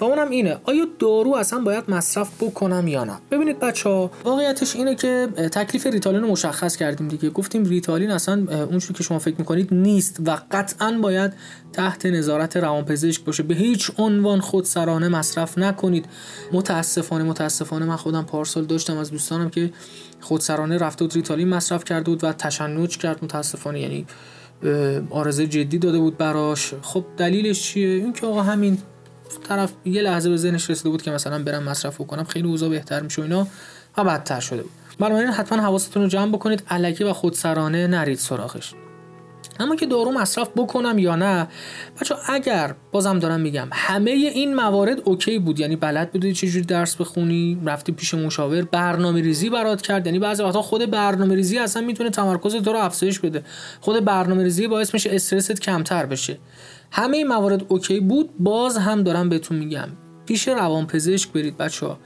و 0.00 0.04
اونم 0.04 0.30
اینه 0.30 0.58
آیا 0.64 0.86
دارو 0.98 1.34
اصلا 1.34 1.58
باید 1.58 1.84
مصرف 1.88 2.42
بکنم 2.42 2.88
یا 2.88 3.04
نه؟ 3.04 3.18
ببینید 3.30 3.60
بچه 3.60 3.88
ها 3.88 4.10
واقعیتش 4.24 4.76
اینه 4.76 4.94
که 4.94 5.28
تکلیف 5.52 5.86
ریتالین 5.86 6.22
رو 6.22 6.28
مشخص 6.28 6.76
کردیم 6.76 7.08
دیگه. 7.08 7.30
گفتیم 7.30 7.64
ریتالین 7.64 8.10
اصلا 8.10 8.46
اونجوری 8.50 8.94
که 8.94 9.02
شما 9.02 9.18
فکر 9.18 9.34
می‌کنید 9.38 9.74
نیست 9.74 10.20
و 10.26 10.38
قطعا 10.50 10.98
باید 11.02 11.32
تحت 11.72 12.06
نظارت 12.06 12.56
روانپزشک 12.56 13.24
باشه. 13.24 13.42
به 13.42 13.54
هیچ 13.54 13.90
عنوان 13.98 14.40
خودسرانه 14.40 15.08
مصرف 15.08 15.58
نکنید. 15.58 16.06
متاسفانه 16.52 17.24
متاسفانه 17.24 17.86
من 17.86 17.96
خودم 17.96 18.24
پارسال 18.24 18.64
داشتم 18.64 18.96
از 18.96 19.10
دوستانم 19.10 19.50
که 19.50 19.70
خودسرانه 20.20 20.78
رفته 20.78 21.04
بود 21.04 21.14
ریتالین 21.14 21.48
مصرف 21.48 21.84
کرده 21.84 22.10
بود 22.10 22.24
و 22.24 22.32
تشنج 22.32 22.98
کرد. 22.98 23.24
متاسفانه 23.24 23.80
یعنی 23.80 24.06
آرزه 25.10 25.46
جدی 25.46 25.78
داده 25.78 25.98
بود 25.98 26.18
براش. 26.18 26.74
خب 26.82 27.04
دلیلش 27.16 27.62
چیه؟ 27.62 27.88
اینکه 27.88 28.26
آقا 28.26 28.42
همین 28.42 28.78
طرف 29.48 29.72
یه 29.84 30.02
لحظه 30.02 30.30
به 30.30 30.36
ذهنش 30.36 30.70
رسیده 30.70 30.88
بود 30.88 31.02
که 31.02 31.10
مثلا 31.10 31.42
برم 31.42 31.62
مصرف 31.62 31.98
کنم 31.98 32.24
خیلی 32.24 32.48
اوضاع 32.48 32.68
بهتر 32.68 33.00
میشه 33.00 33.22
اینا 33.22 33.46
و 33.96 34.04
بدتر 34.04 34.40
شده 34.40 34.62
بود. 34.62 34.72
بنابراین 34.98 35.30
حتما 35.30 35.62
حواستون 35.62 36.02
رو 36.02 36.08
جمع 36.08 36.32
بکنید 36.32 36.62
علکی 36.70 37.04
و 37.04 37.12
خودسرانه 37.12 37.86
نرید 37.86 38.18
سراغش. 38.18 38.74
اما 39.58 39.76
که 39.76 39.86
دارو 39.86 40.12
مصرف 40.12 40.48
بکنم 40.56 40.98
یا 40.98 41.16
نه؟ 41.16 41.48
بچه 42.00 42.14
اگر 42.28 42.74
بازم 42.92 43.18
دارم 43.18 43.40
میگم 43.40 43.68
همه 43.72 44.10
این 44.10 44.54
موارد 44.54 45.00
okay 45.04 45.38
بود. 45.38 45.60
یعنی 45.60 45.76
بلد 45.76 46.12
بودی 46.12 46.32
چجوری 46.32 46.64
درس 46.64 46.96
بخونی 46.96 47.58
رفتی 47.64 47.92
پیش 47.92 48.14
مشاور 48.14 48.62
برنامه 48.62 49.20
ریزی 49.20 49.50
برات 49.50 49.82
کرد. 49.82 50.06
یعنی 50.06 50.18
بعضی 50.18 50.42
وقتا 50.42 50.62
خود 50.62 50.90
برنامه 50.90 51.34
ریزی 51.34 51.58
اصلا 51.58 51.82
می‌تونه 51.82 52.10
تمرکز 52.10 52.54
تو 52.54 52.72
رو 52.72 52.78
افزایش 52.78 53.18
بده. 53.18 53.42
خود 53.80 54.04
برنامه 54.04 54.42
ریزی 54.42 54.68
باعث 54.68 54.94
میشه 54.94 55.10
استرست 55.12 55.60
کمتر 55.60 56.06
بشه. 56.06 56.38
همه 56.90 57.16
این 57.16 57.26
موارد 57.26 57.64
okay 57.68 58.00
بود؟ 58.00 58.30
باز 58.38 58.76
هم 58.76 59.02
دارم 59.02 59.28
بهتون 59.28 59.58
میگم. 59.58 59.88
پیش 60.26 60.48
روانپزشک 60.48 61.32
برید 61.32 61.56
بچه 61.56 61.86
ها 61.86 61.98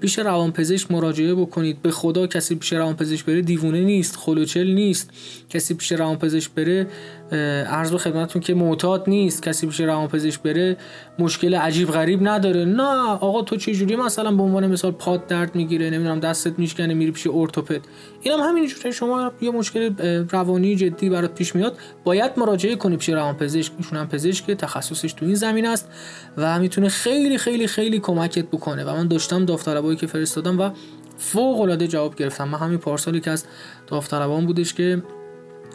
پیش 0.00 0.18
روانپزشک 0.18 0.90
مراجعه 0.90 1.34
بکنید. 1.34 1.82
به 1.82 1.90
خدا 1.90 2.26
کسی 2.26 2.54
پیش 2.54 2.72
روانپزشک 2.72 3.24
بره 3.24 3.42
دیوونه 3.42 3.80
نیست 3.80 4.16
خلوچل 4.16 4.66
نیست. 4.66 5.10
کسی 5.50 5.74
پیش 5.74 5.92
روانپزشک 5.92 6.50
بره 6.50 6.86
عرض 7.32 7.90
به 7.90 7.98
خدمتتون 7.98 8.42
که 8.42 8.54
معتاد 8.54 9.04
نیست 9.06 9.42
کسی 9.42 9.66
پیش 9.66 9.80
روانپزشک 9.80 10.42
بره 10.42 10.76
مشکل 11.18 11.54
عجیب 11.54 11.90
غریب 11.90 12.28
نداره. 12.28 12.64
نه 12.64 13.08
آقا 13.10 13.42
تو 13.42 13.56
چه 13.56 13.74
جوری 13.74 13.96
مثلا 13.96 14.32
به 14.32 14.42
عنوان 14.42 14.66
مثال 14.66 14.92
پاد 14.92 15.26
درد 15.26 15.54
می‌گیره 15.54 15.90
نمی‌دونم 15.90 16.20
دستت 16.20 16.58
میشکنه 16.58 16.94
میری 16.94 17.10
پیش 17.10 17.26
ارتوپد. 17.26 17.80
اینم 18.22 18.40
هم 18.40 18.48
همینجوره 18.48 18.90
شما 18.90 19.32
یه 19.40 19.50
مشکل 19.50 19.94
روانی 20.30 20.76
جدی 20.76 21.10
برات 21.10 21.34
پیش 21.34 21.54
میاد. 21.54 21.78
باید 22.04 22.32
مراجعه 22.36 22.76
کنی 22.76 22.96
پیش 22.96 23.08
روانپزشک. 23.08 23.72
ایشون 23.78 23.98
هم 23.98 24.08
پزشک 24.08 24.46
تخصصش 24.50 25.12
تو 25.12 25.26
این 25.26 25.34
زمین 25.34 25.66
است 25.66 25.88
و 26.36 26.58
می‌تونه 26.58 26.88
خیلی 26.88 27.38
خیلی 27.38 27.66
خیلی 27.66 27.98
کمکت 27.98 28.46
بکنه. 28.46 28.84
و 28.84 28.90
من 28.90 29.08
داشتم 29.08 29.44
داوطلبایی 29.44 29.96
که 29.96 30.06
فرستادم 30.06 30.60
و 30.60 30.70
فوق 31.18 31.60
العاده 31.60 31.88
جواب 31.88 32.14
گرفتم. 32.14 32.48
من 32.48 32.58
همین 32.58 32.78
پارسالی 32.78 33.20
که 33.20 33.30
از 33.30 33.44
داوطلبان 33.86 34.46
بودش 34.46 34.74
که 34.74 35.02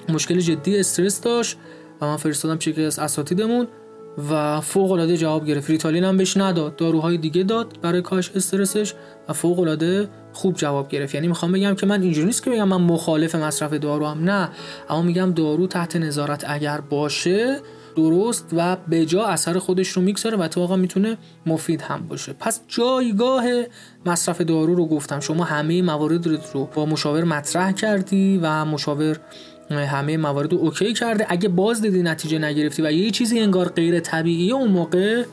مشکل 0.09 0.39
جدی 0.39 0.79
استرس 0.79 1.21
داشت 1.21 1.57
و 2.01 2.05
من 2.05 2.17
فرستادم 2.17 2.57
چیزی 2.57 2.83
از 2.85 2.99
اساتیدمون 2.99 3.67
و 4.31 4.61
فوق 4.61 4.91
العاده 4.91 5.17
جواب 5.17 5.45
گرفت. 5.45 5.69
ریتالین 5.69 6.03
هم 6.03 6.17
بهش 6.17 6.37
نداد 6.37 6.75
داروهای 6.75 7.17
دیگه 7.17 7.43
داد 7.43 7.77
برای 7.81 8.01
کاهش 8.01 8.31
استرسش 8.35 8.93
و 9.29 9.33
فوق 9.33 9.59
العاده 9.59 10.09
خوب 10.33 10.55
جواب 10.55 10.89
گرفت. 10.89 11.15
یعنی 11.15 11.27
می‌خوام 11.27 11.51
بگم 11.51 11.75
که 11.75 11.85
من 11.85 12.01
اینجوری 12.01 12.27
نیست 12.27 12.43
که 12.43 12.49
بگم 12.49 12.67
من 12.67 12.81
مخالف 12.81 13.35
مصرف 13.35 13.73
دارو 13.73 14.05
هم 14.05 14.23
نه. 14.23 14.49
اما 14.89 15.01
میگم 15.01 15.31
دارو 15.31 15.67
تحت 15.67 15.95
نظارت 15.95 16.43
اگر 16.47 16.81
باشه 16.81 17.59
درست 17.95 18.49
و 18.57 18.77
به 18.87 19.05
جا 19.05 19.25
اثر 19.25 19.59
خودش 19.59 19.87
رو 19.87 20.01
می‌گذاره 20.01 20.37
و 20.37 20.47
تو 20.47 20.77
می‌تونه 20.77 21.17
مفید 21.45 21.81
هم 21.81 22.07
باشه. 22.07 22.33
پس 22.39 22.61
جایگاه 22.67 23.43
مصرف 24.05 24.41
دارو 24.41 24.75
رو 24.75 24.85
گفتم. 24.85 25.19
شما 25.19 25.43
همه 25.43 25.81
موارد 25.81 26.27
رو 26.27 26.69
با 26.75 26.85
مشاور 26.85 27.23
مطرح 27.23 27.71
کردی 27.71 28.39
و 28.43 28.65
مشاور 28.65 29.19
همه 29.71 30.17
موارد 30.17 30.54
رو 30.54 30.60
اوکی 30.60 30.93
کرده. 30.93 31.26
اگه 31.30 31.49
باز 31.49 31.82
دیدی 31.82 32.04
نتیجه 32.04 32.39
نگرفتی 32.39 32.82
و 32.82 32.91
یه 32.91 33.12
چیزی 33.12 33.39
انگار 33.39 33.69
غیر 33.69 33.99
طبیعی 33.99 34.52
اون 34.52 34.71
موقع 34.71 35.23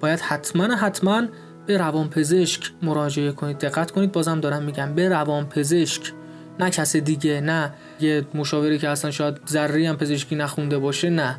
باید 0.00 0.20
حتما 0.20 0.64
حتما 0.64 1.22
به 1.66 1.78
روانپزشک 1.78 2.72
مراجعه 2.82 3.32
کنید. 3.32 3.58
دقت 3.58 3.90
کنید 3.90 4.12
بازم 4.12 4.40
دارم 4.40 4.62
میگم 4.62 4.94
به 4.94 5.08
روانپزشک 5.08 6.12
نه 6.60 6.70
کس 6.70 6.96
دیگه 6.96 7.40
نه 7.40 7.72
یه 8.00 8.24
مشاوری 8.34 8.78
که 8.78 8.88
اصلا 8.88 9.10
شاید 9.10 9.40
ذره 9.48 9.88
هم 9.88 9.96
پزشکی 9.96 10.36
نخونده 10.36 10.78
باشه 10.78 11.10
نه. 11.10 11.38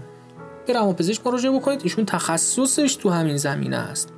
به 0.68 0.74
روانپزشک 0.74 1.28
مراجعه 1.28 1.52
بکنید. 1.52 1.82
ایشون 1.84 2.06
تخصصش 2.06 2.96
تو 2.96 3.10
همین 3.10 3.38
زمینه 3.38 3.78
است. 3.78 4.14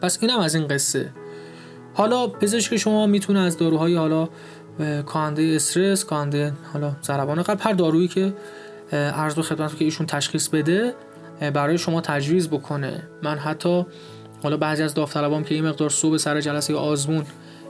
پس 0.00 0.18
اینم 0.20 0.38
از 0.38 0.54
این 0.54 0.66
قصه. 0.66 1.12
حالا 1.94 2.26
پزشک 2.26 2.76
شما 2.76 3.06
می‌تونه 3.06 3.40
از 3.40 3.56
داروهای 3.56 3.94
حالا 3.94 4.28
کانده 5.06 5.42
استرس 5.56 6.04
کانده 6.04 6.52
حالا 6.72 6.92
ضربان 7.02 7.42
قلب 7.42 7.58
هر 7.60 7.72
دارویی 7.72 8.08
که 8.08 8.34
عرض 8.92 9.34
به 9.34 9.42
خدمت 9.42 9.76
که 9.76 9.84
ایشون 9.84 10.06
تشخیص 10.06 10.48
بده 10.48 10.94
برای 11.54 11.78
شما 11.78 12.00
تجویز 12.00 12.48
بکنه. 12.48 13.02
من 13.22 13.38
حتی 13.38 13.86
حالا 14.42 14.56
بعضی 14.56 14.82
از 14.82 14.94
داوطلبام 14.94 15.44
که 15.44 15.54
این 15.54 15.66
مقدار 15.68 15.90
صبح 15.90 16.16
سر 16.16 16.40
جلسه 16.40 16.74
آزمون 16.74 17.24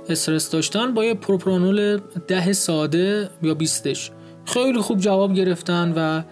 استرس 0.09 0.51
داشتن 0.51 0.95
با 0.95 1.05
یه 1.05 1.15
پروپرانول 1.15 2.01
ده 2.29 2.53
ساده 2.53 3.31
یا 3.43 3.55
بیستش 3.55 4.11
خیلی 4.45 4.81
خوب 4.81 4.99
جواب 4.99 5.35
گرفتن 5.35 5.93
و 5.97 6.23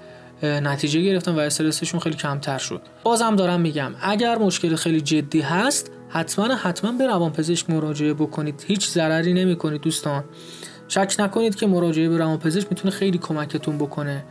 نتیجه 0.46 1.00
گرفتن 1.00 1.34
و 1.34 1.38
استرسشون 1.38 2.00
خیلی 2.00 2.16
کمتر 2.16 2.58
شد. 2.58 2.82
بازم 3.02 3.36
دارم 3.36 3.60
میگم 3.60 3.94
اگر 4.00 4.38
مشکل 4.38 4.76
خیلی 4.76 5.00
جدی 5.00 5.40
هست 5.40 5.90
حتما 6.09 6.55
حتما 6.55 6.92
به 6.92 7.07
روانپزشک 7.07 7.71
مراجعه 7.71 8.14
بکنید. 8.14 8.64
هیچ 8.66 8.88
ضرری 8.88 9.35
نمی‌کنید 9.35 9.81
دوستان. 9.81 10.25
شک 10.88 11.14
نکنید 11.19 11.55
که 11.55 11.66
مراجعه 11.66 12.09
به 12.09 12.19
روانپزشک 12.19 12.66
می‌تونه 12.71 12.95
خیلی 12.95 13.19
کمکتون 13.19 13.79
بکنه. 13.79 14.25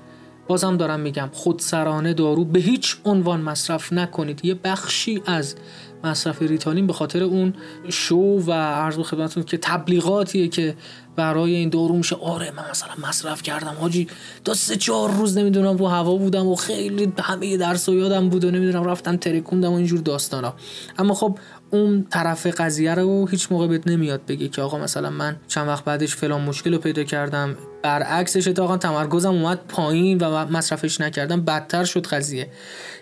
بازم 0.47 0.77
دارم 0.77 0.99
میگم 0.99 1.29
خودسرانه 1.33 2.13
دارو 2.13 2.45
به 2.45 2.59
هیچ 2.59 2.95
عنوان 3.05 3.41
مصرف 3.41 3.93
نکنید. 3.93 4.45
یه 4.45 4.53
بخشی 4.53 5.21
از 5.25 5.55
مصرف 6.03 6.41
ریتالین 6.41 6.87
به 6.87 6.93
خاطر 6.93 7.23
اون 7.23 7.53
شو 7.89 8.15
و 8.15 8.51
عرض 8.51 8.99
خدمتتون 8.99 9.43
که 9.43 9.57
تبلیغاتیه 9.57 10.47
که 10.47 10.75
برای 11.15 11.55
این 11.55 11.69
دارو 11.69 11.97
میشه. 11.97 12.15
آره 12.15 12.51
من 12.51 12.63
مثلا 12.71 13.09
مصرف 13.09 13.41
کردم. 13.41 13.75
حاجی 13.79 14.07
تا 14.43 14.53
سه 14.53 14.75
چهار 14.75 15.11
روز 15.11 15.37
نمی‌دونم 15.37 15.77
رو 15.77 15.87
هوا 15.87 16.15
بودم 16.15 16.47
و 16.47 16.55
خیلی 16.55 17.13
همه 17.19 17.57
درس 17.57 17.89
و 17.89 17.93
یادم 17.93 18.29
بود 18.29 18.45
و 18.45 18.51
نمی‌دونم 18.51 18.83
رفتم 18.83 19.17
ترکوندم 19.17 19.71
و 19.71 19.75
اینجور 19.75 19.99
داستانا. 19.99 20.53
اما 20.97 21.13
خب 21.13 21.37
اون 21.75 22.07
طرف 22.09 22.47
قضیه 22.47 22.93
رو 22.93 23.27
هیچ 23.27 23.51
موقع 23.51 23.67
بهت 23.67 23.87
نمیاد 23.87 24.21
بگه 24.27 24.47
که 24.47 24.61
آقا 24.61 24.77
مثلا 24.77 25.09
من 25.09 25.35
چند 25.47 25.67
وقت 25.67 25.83
بعدش 25.83 26.15
فلان 26.15 26.41
مشکل 26.41 26.73
رو 26.73 26.79
پیدا 26.79 27.03
کردم. 27.03 27.57
برعکسش 27.81 28.47
اتفاقا 28.47 28.77
تمرکزم 28.77 29.31
اومد 29.31 29.59
پایین 29.67 30.17
و 30.17 30.45
مصرفش 30.45 31.01
نکردم. 31.01 31.41
بدتر 31.41 31.83
شد 31.83 32.05
قضیه. 32.05 32.47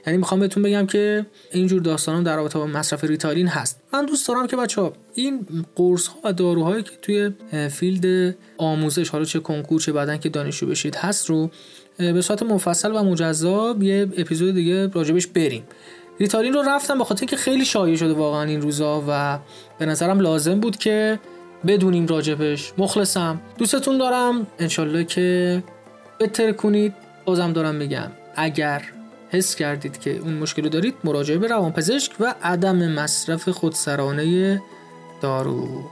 یعنی 0.08 0.18
می‌خوام 0.18 0.40
بهتون 0.40 0.64
بگم 0.64 0.86
که 0.86 1.26
اینجور 1.52 1.82
داستانم 1.82 2.24
در 2.24 2.36
رابطه 2.36 2.60
با 2.60 2.68
مصرف 2.68 3.04
ریتالین 3.04 3.48
هست. 3.48 3.82
من 3.94 4.06
دوست 4.06 4.28
دارم 4.28 4.48
که 4.48 4.56
بچه 4.58 4.82
ها 4.82 4.94
این 5.14 5.48
قرص 5.76 6.08
ها 6.08 6.16
و 6.24 6.34
داروهایی 6.34 6.84
که 6.84 6.92
توی 7.02 7.32
field 7.70 8.36
آموزش 8.58 9.10
حالا 9.10 9.26
چه 9.26 9.40
کنکور 9.40 9.82
چه 9.82 9.92
بعدن 9.92 10.18
که 10.18 10.30
دانشجو 10.30 10.68
بشید 10.68 10.96
هست 10.96 11.30
رو 11.30 11.52
به 11.98 12.22
صورت 12.22 12.44
مفصل 12.44 12.92
و 12.92 13.04
مجزا 13.04 13.76
یه 13.82 14.08
اپیزود 14.18 14.56
دیگه 14.56 14.88
راجبش 14.88 15.28
بریم. 15.28 15.64
ریتالین 16.20 16.54
رو 16.54 16.62
رفتم 16.62 16.98
به 16.98 17.04
خاطر 17.04 17.22
اینکه 17.22 17.36
خیلی 17.36 17.66
شایع 17.66 17.96
شده 17.96 18.14
واقعا 18.14 18.44
این 18.44 18.62
روزا 18.62 19.04
و 19.08 19.40
به 19.80 19.86
نظرم 19.86 20.20
لازم 20.20 20.60
بود 20.60 20.78
که 20.78 21.20
بدونیم 21.68 22.08
راجبش. 22.08 22.74
مخلصم. 22.78 23.42
دوستتون 23.58 23.98
دارم. 23.98 24.48
انشالله 24.60 25.04
که 25.04 25.64
بهتر 26.20 26.52
کنید. 26.52 26.94
بازم 27.26 27.54
دارم 27.54 27.76
میگم. 27.76 28.12
اگر 28.36 28.84
حس 29.30 29.56
کردید 29.56 30.00
که 30.00 30.18
اون 30.18 30.34
مشکل 30.34 30.64
رو 30.64 30.70
دارید 30.70 30.96
مراجعه 31.04 31.38
به 31.38 31.48
روانپزشک 31.48 32.12
و 32.20 32.36
عدم 32.44 32.92
مصرف 32.92 33.50
خودسرانه 33.50 34.62
دارو. 35.22 35.84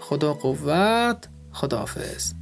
خدا 0.00 0.34
قوت. 0.34 1.28
خداحافظ. 1.52 2.41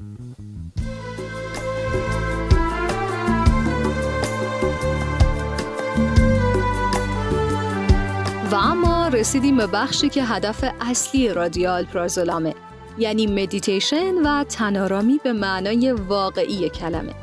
و 8.51 8.55
اما 8.55 9.09
رسیدیم 9.09 9.57
به 9.57 9.67
بخشی 9.67 10.09
که 10.09 10.25
هدف 10.25 10.65
اصلی 10.81 11.29
رادیو 11.29 11.85
آلپرازولامه 11.85 12.55
یعنی 12.99 13.27
مدیتیشن 13.27 14.15
و 14.15 14.45
تن‌آرامی 14.45 15.21
به 15.25 15.33
معنای 15.33 15.93
واقعی 15.93 16.69
کلمه 16.69 17.15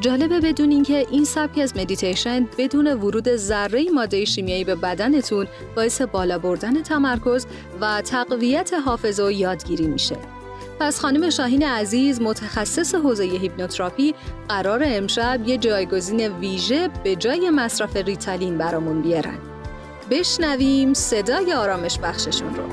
جالبه 0.00 0.40
بدونین 0.40 0.82
که 0.82 1.06
این 1.10 1.24
سبک 1.24 1.58
از 1.58 1.76
مدیتیشن 1.76 2.48
بدون 2.58 2.86
ورود 2.86 3.36
ذره 3.36 3.90
ماده 3.90 4.24
شیمیایی 4.24 4.64
به 4.64 4.74
بدنتون 4.74 5.46
باعث 5.76 6.02
بالا 6.02 6.38
بردن 6.38 6.82
تمرکز 6.82 7.46
و 7.80 8.02
تقویت 8.02 8.74
حافظه 8.74 9.24
و 9.24 9.30
یادگیری 9.30 9.86
میشه. 9.86 10.16
پس 10.80 11.00
خانم 11.00 11.30
شاهین 11.30 11.62
عزیز 11.62 12.20
متخصص 12.20 12.94
حوزه 12.94 13.24
هیپنوتراپی 13.24 14.14
قرار 14.48 14.82
امشب 14.86 15.40
یه 15.46 15.58
جایگزین 15.58 16.28
ویژه 16.28 16.88
به 17.04 17.16
جای 17.16 17.50
مصرف 17.50 17.96
ریتالین 17.96 18.58
برامون 18.58 19.02
بیارن. 19.02 19.53
بشنویم 20.10 20.94
صدای 20.94 21.52
آرامش 21.52 21.98
بخششون 21.98 22.54
رو. 22.54 22.64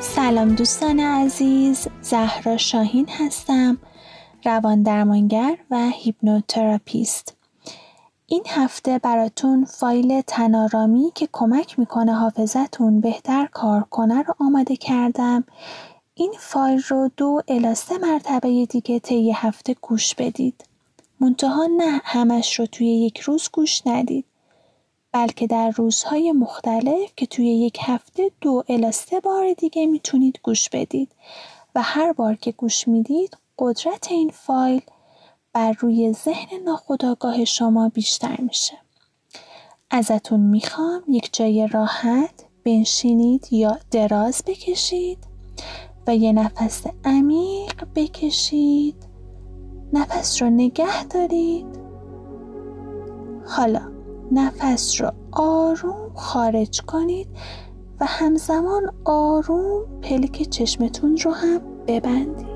سلام 0.00 0.54
دوستان 0.54 1.00
عزیز 1.00 1.88
زهرا 2.02 2.56
شاهین 2.56 3.08
هستم 3.08 3.78
روان 4.44 4.82
درمانگر 4.82 5.58
و 5.70 5.90
هیپنوتراپیست. 5.90 7.36
این 8.26 8.42
هفته 8.46 8.98
براتون 8.98 9.64
فایل 9.64 10.20
تن‌آرامی 10.20 11.12
که 11.14 11.28
کمک 11.32 11.78
می‌کنه 11.78 12.14
حافظتون 12.14 13.00
بهتر 13.00 13.46
کار 13.46 13.82
کنه 13.82 14.22
رو 14.22 14.34
آماده 14.40 14.76
کردم. 14.76 15.44
این 16.14 16.34
فایل 16.38 16.82
رو 16.88 17.10
دو 17.16 17.42
الی 17.48 17.74
سه 17.74 17.98
مرتبه 17.98 18.66
دیگه 18.66 18.98
طی 18.98 19.32
هفته 19.32 19.76
گوش 19.82 20.14
بدید. 20.14 20.64
منتها 21.20 21.68
نه 21.76 22.00
همش 22.04 22.58
رو 22.58 22.66
توی 22.66 22.86
یک 22.86 23.18
روز 23.18 23.48
گوش 23.52 23.86
ندید 23.86 24.24
بلکه 25.12 25.46
در 25.46 25.70
روزهای 25.70 26.32
مختلف 26.32 27.12
که 27.16 27.26
توی 27.26 27.46
یک 27.46 27.78
هفته 27.80 28.30
دو 28.40 28.62
الا 28.68 28.90
سه 28.90 29.20
بار 29.20 29.52
دیگه 29.52 29.86
می‌تونید 29.86 30.40
گوش 30.42 30.68
بدید 30.68 31.12
و 31.74 31.82
هر 31.82 32.12
بار 32.12 32.34
که 32.34 32.52
گوش 32.52 32.88
می‌دید 32.88 33.36
قدرت 33.58 34.12
این 34.12 34.30
فایل 34.30 34.82
بر 35.52 35.72
روی 35.72 36.12
ذهن 36.12 36.62
ناخودآگاه 36.64 37.44
شما 37.44 37.88
بیشتر 37.88 38.40
میشه. 38.40 38.78
ازتون 39.90 40.40
می‌خوام 40.40 41.02
یک 41.08 41.32
جای 41.32 41.68
راحت 41.72 42.44
بنشینید 42.64 43.52
یا 43.52 43.78
دراز 43.90 44.42
بکشید 44.46 45.18
و 46.06 46.16
یه 46.16 46.32
نفس 46.32 46.86
عمیق 47.04 47.84
بکشید. 47.94 48.96
نفس 49.92 50.42
رو 50.42 50.50
نگه 50.50 51.04
دارید. 51.04 51.66
حالا 53.46 53.92
نفس 54.32 55.00
رو 55.00 55.12
آروم 55.32 56.14
خارج 56.14 56.80
کنید 56.80 57.28
و 58.00 58.06
همزمان 58.06 58.94
آروم 59.04 60.00
پلک 60.02 60.42
چشمتون 60.42 61.16
رو 61.16 61.30
هم 61.30 61.60
ببندید. 61.86 62.53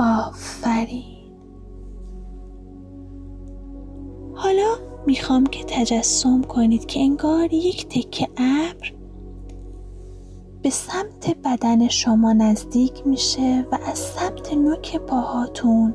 آفرین. 0.00 1.34
حالا 4.34 4.76
می‌خوام 5.06 5.46
که 5.46 5.64
تجسم 5.64 6.42
کنید 6.42 6.86
که 6.86 7.00
انگار 7.00 7.54
یک 7.54 7.88
تکه 7.88 8.28
ابر 8.36 8.92
به 10.62 10.70
سمت 10.70 11.36
بدن 11.44 11.88
شما 11.88 12.32
نزدیک 12.32 13.06
میشه 13.06 13.66
و 13.72 13.78
از 13.86 13.98
سمت 13.98 14.54
نوک 14.54 14.96
پاهاتون 14.96 15.94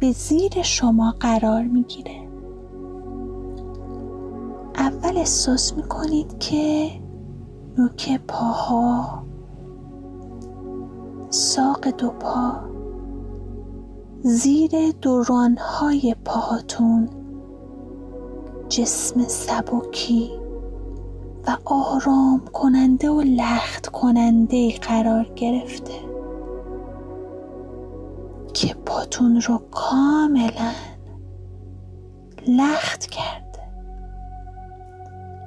به 0.00 0.12
زیر 0.12 0.62
شما 0.62 1.14
قرار 1.20 1.62
می‌گیره. 1.62 2.28
اول 4.74 5.16
احساس 5.16 5.76
می‌کنید 5.76 6.38
که 6.38 6.90
نوک 7.78 8.20
پاها 8.28 9.22
ساق 11.32 11.88
دو 11.88 12.10
پا. 12.10 12.60
زیر 14.22 14.70
دورانهای 15.02 16.16
پاهاتون 16.24 17.08
جسم 18.68 19.22
سبکی 19.28 20.30
و 21.46 21.56
آرام 21.64 22.42
کننده 22.52 23.10
و 23.10 23.20
لخت 23.20 23.86
کننده 23.86 24.78
قرار 24.78 25.24
گرفته 25.36 25.94
که 28.54 28.74
پاتون 28.74 29.40
رو 29.40 29.58
کاملا 29.70 30.72
لخت 32.48 33.06
کرده. 33.06 33.62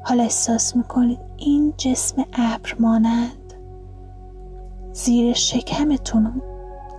حالا 0.06 0.24
احساس 0.24 0.76
می‌کنید 0.76 1.19
این 1.38 1.74
جسم 1.78 2.26
ابر 2.34 2.76
مانند 2.80 3.44
زیر 4.95 5.34
شکمتون 5.34 6.41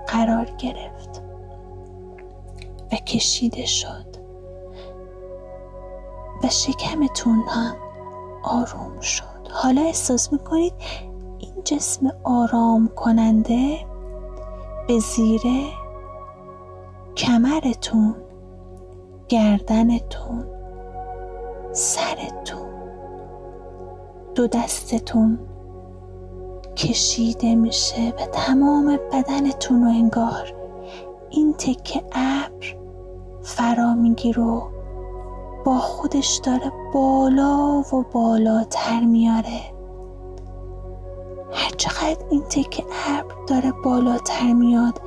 قرار 0.09 0.44
گرفت 0.44 1.22
و 2.92 2.96
کشیده 2.96 3.66
شد 3.66 4.06
و 6.42 6.48
شکمتون 6.48 7.42
هم 7.48 7.76
آروم 8.42 9.00
شد. 9.00 9.48
حالا 9.50 9.82
احساس 9.82 10.32
می‌کنید 10.32 10.72
این 11.38 11.64
جسم 11.64 12.12
آرام 12.24 12.88
کننده 12.88 13.78
به 14.88 14.98
زیر 14.98 15.42
کمرتون 17.16 18.14
گردنتون 19.28 20.44
سرتون 21.72 22.68
دو 24.35 24.46
دستتون 24.46 25.38
کشیده 26.76 27.54
میشه 27.54 28.08
و 28.08 28.26
تمام 28.32 28.98
بدنتون 29.12 29.82
رو 29.82 29.88
انگار 29.88 30.54
این 31.30 31.52
تکه 31.52 32.02
ابر 32.12 32.76
فرا 33.42 33.94
میگیر 33.94 34.40
و 34.40 34.70
با 35.64 35.78
خودش 35.78 36.40
داره 36.44 36.72
بالا 36.94 37.82
و 37.92 38.04
بالاتر 38.12 39.00
میاره. 39.00 39.60
هرچقدر 41.52 42.24
این 42.30 42.42
تکه 42.42 42.84
ابر 43.08 43.34
داره 43.46 43.72
بالاتر 43.84 44.52
میاد 44.52 45.00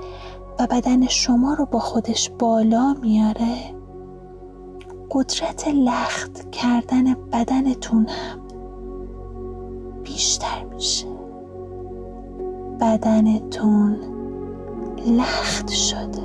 و 0.60 0.68
بدن 0.68 1.08
شما 1.08 1.54
رو 1.54 1.66
با 1.66 1.80
خودش 1.80 2.32
بالا 2.40 2.94
میاره 2.94 3.76
قدرت 5.12 5.68
لخت 5.68 6.52
کردن 6.52 7.14
بدنتون 7.14 8.08
هم 8.08 8.40
بیشتر 10.04 10.64
میشه. 10.64 11.09
بدنتون 12.82 13.98
لخت 15.08 15.70
شده. 15.70 16.22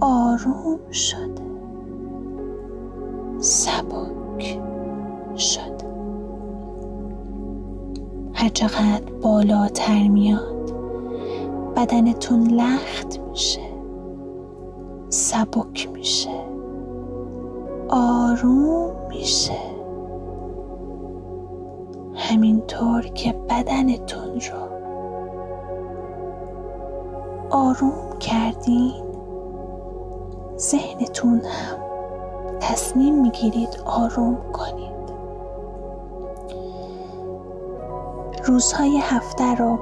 آروم 0.00 0.90
شده. 0.90 1.42
سبک 3.38 4.60
شده. 5.36 5.90
هرچقدر 8.34 9.12
بالاتر 9.22 10.08
میاد 10.08 10.72
بدنتون 11.76 12.50
لخت 12.50 13.20
میشه. 13.30 13.70
سبک 15.08 15.88
میشه. 15.92 16.44
آروم 17.88 18.92
میشه. 19.08 19.69
همینطور 22.30 23.02
که 23.02 23.32
بدنتون 23.32 24.40
رو 24.40 24.68
آروم 27.50 28.18
کردین 28.20 29.02
ذهنتون 30.58 31.40
هم 31.40 31.78
تصمیم 32.60 33.22
می‌گیرید 33.22 33.82
آروم 33.84 34.38
کنید. 34.52 34.90
روزهای 38.44 38.98
هفته 39.02 39.54
رو 39.54 39.78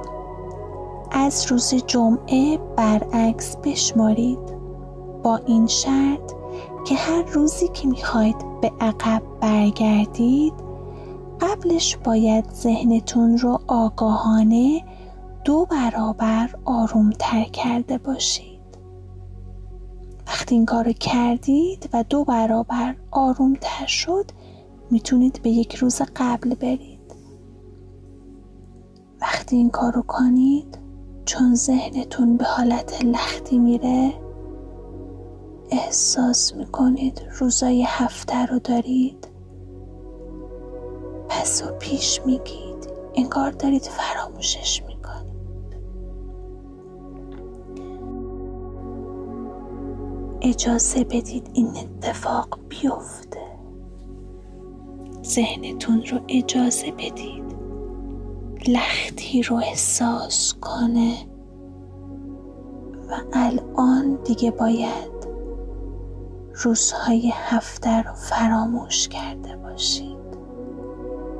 از 1.11 1.51
روز 1.51 1.73
جمعه 1.73 2.57
برعکس 2.57 3.57
بشمارید 3.57 4.59
با 5.23 5.39
این 5.45 5.67
شرط 5.67 6.33
که 6.87 6.95
هر 6.95 7.23
روزی 7.23 7.67
که 7.67 7.87
می‌خواید 7.87 8.61
به 8.61 8.71
عقب 8.81 9.21
برگردید 9.41 10.68
قبلش 11.59 11.97
باید 11.97 12.51
ذهنتون 12.51 13.37
رو 13.37 13.59
آگاهانه 13.67 14.83
دو 15.45 15.65
برابر 15.65 16.49
آرومتر 16.65 17.43
کرده 17.43 17.97
باشید. 17.97 18.59
وقتی 20.27 20.55
این 20.55 20.65
کار 20.65 20.91
کردید 20.91 21.89
و 21.93 22.03
دو 22.09 22.23
برابر 22.23 22.95
آرومتر 23.11 23.85
شد 23.85 24.25
می‌تونید 24.91 25.41
به 25.41 25.49
یک 25.49 25.75
روز 25.75 26.01
قبل 26.15 26.55
برید. 26.55 27.15
وقتی 29.21 29.55
این 29.55 29.69
کارو 29.69 30.01
کنید 30.01 30.79
چون 31.25 31.55
ذهنتون 31.55 32.37
به 32.37 32.45
حالت 32.45 33.05
لختی 33.05 33.59
میره 33.59 34.13
احساس 35.71 36.55
می‌کنید 36.55 37.21
روزای 37.39 37.83
هفته 37.87 38.45
رو 38.45 38.59
دارید. 38.59 39.28
پس 41.39 41.63
و 41.63 41.71
پیش 41.71 42.21
میگید. 42.25 42.89
انگار 43.15 43.51
دارید 43.51 43.81
فراموشش 43.81 44.83
می‌کنید. 44.83 45.77
اجازه 50.41 51.03
بدید 51.03 51.49
این 51.53 51.67
اتفاق 51.67 52.59
بیفته. 52.69 53.59
ذهنتون 55.23 56.05
رو 56.05 56.19
اجازه 56.27 56.91
بدید. 56.91 57.55
لختی 58.67 59.43
رو 59.43 59.55
احساس 59.55 60.53
کنه. 60.53 61.13
و 63.09 63.13
الان 63.33 64.19
دیگه 64.23 64.51
باید 64.51 65.27
روزهای 66.53 67.31
هفته 67.35 68.01
رو 68.01 68.13
فراموش 68.13 69.07
کرده 69.07 69.57
باشید. 69.57 70.18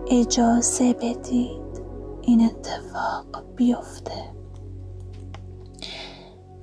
اجازه 0.10 0.94
بدید 0.94 1.82
این 2.22 2.46
اتفاق 2.46 3.44
بیفته. 3.56 4.34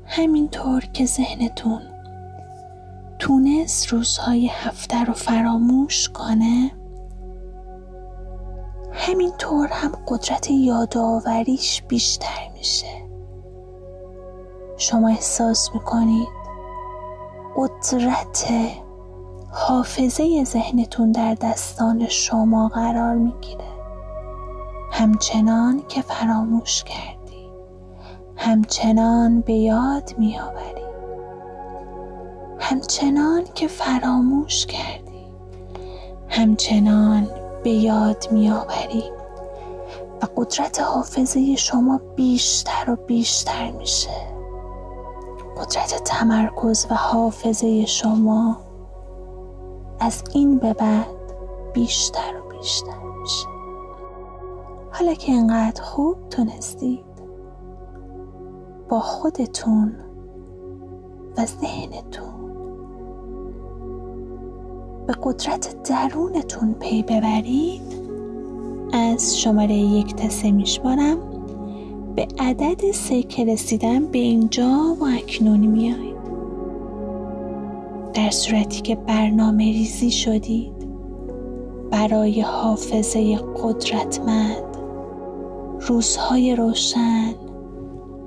همینطور 0.05 0.81
که 0.81 1.07
ذهنتون 1.07 1.83
تونست 3.19 3.87
روزهای 3.87 4.51
هفته 4.53 5.05
رو 5.05 5.13
فراموش 5.13 6.09
کنه 6.09 6.73
همینطور 8.93 9.69
هم 9.69 9.93
قدرت 10.09 10.51
یادآوریش 10.51 11.83
بیشتر 11.83 12.49
میشه. 12.55 13.07
شما 14.77 15.09
احساس 15.09 15.75
می‌کنید 15.75 16.29
قدرت 17.57 18.47
حافظه 19.59 20.45
ذهنتون 20.45 21.13
در 21.13 21.35
دستان 21.35 22.09
شما 22.09 22.69
قرار 22.69 23.15
می‌گیره. 23.15 23.65
همچنان 24.93 25.83
که 25.89 26.03
فراموش 26.03 26.85
کردی. 26.85 27.51
همچنان 28.37 29.41
به 29.41 29.53
یاد 29.53 30.15
میآوری. 30.19 30.87
همچنان 32.59 33.45
که 33.55 33.67
فراموش 33.67 34.67
کردی. 34.67 35.27
همچنان 36.29 37.29
به 37.65 37.71
یاد 37.71 38.29
میآوری. 38.31 39.05
و 40.23 40.27
قدرت 40.37 40.81
حافظه 40.81 41.57
شما 41.57 42.01
بیشتر 42.17 42.91
و 42.91 42.97
بیشتر 42.97 43.71
میشه. 43.71 44.11
قدرت 45.57 46.03
تمرکز 46.05 46.87
و 46.91 46.95
حافظه 46.95 47.87
شما 47.87 48.66
از 50.01 50.25
این 50.35 50.59
به 50.59 50.73
بعد 50.73 51.07
بیشتر 51.75 52.35
و 52.37 52.57
بیشتر 52.59 52.99
میشه. 53.23 53.47
حالا 54.93 55.15
که 55.15 55.33
اینقدر 55.33 55.83
خوب 55.83 56.17
تونستید 56.31 57.05
با 58.89 59.01
خودتون 59.01 59.97
و 61.37 61.47
ذهنتون 61.47 62.27
به 65.07 65.15
قدرت 65.23 65.83
درونتون 65.83 66.75
پی 66.75 67.03
ببرید 67.03 68.07
از 68.93 69.39
شماره 69.41 69.75
یک 69.75 70.15
تا 70.15 70.51
میشمارم. 70.51 71.19
به 72.17 72.29
عدد 72.39 72.91
سه 72.93 73.23
که 73.23 73.45
رسیدم 73.45 74.07
به 74.07 74.19
اینجا 74.19 74.97
و 75.01 75.05
اکنون 75.05 75.61
میایید. 75.61 76.16
در 78.17 78.31
صورتی 78.31 78.81
که 78.81 78.97
برنامه 78.97 79.65
ریزی 79.65 80.11
شدید 80.11 80.73
برای 81.91 82.41
حافظه 82.41 83.37
قدرتمند 83.37 84.77
روزهای 85.81 86.57
روشن 86.57 87.35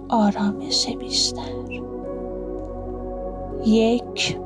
آرامش 0.09 0.87
بیشتر. 0.99 1.41
یک 3.65 4.37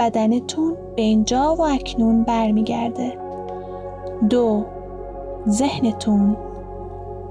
بدنتون 0.00 0.76
به 0.96 1.02
اینجا 1.02 1.54
و 1.54 1.62
اکنون 1.62 2.22
برمیگرده. 2.22 3.18
دو 4.30 4.64
ذهنتون 5.48 6.36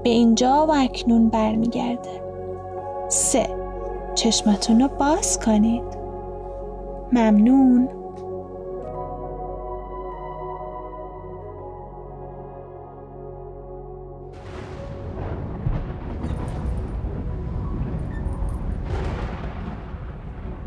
به 0.02 0.10
اینجا 0.10 0.66
و 0.68 0.72
اکنون 0.72 1.28
برمیگرده. 1.28 2.22
سه 3.08 3.46
چشمتون 4.14 4.80
رو 4.80 4.88
باز 4.98 5.40
کنید. 5.40 5.95
ممنون. 7.12 7.88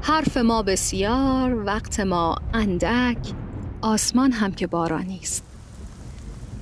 حرف 0.02 0.38
ما 0.38 0.64
بسیار 0.64 1.66
وقت 1.66 2.00
ما 2.00 2.36
اندک 2.54 3.18
آسمان 3.82 4.32
هم 4.32 4.52
که 4.52 4.68
بارانی 4.68 5.20
است. 5.22 5.44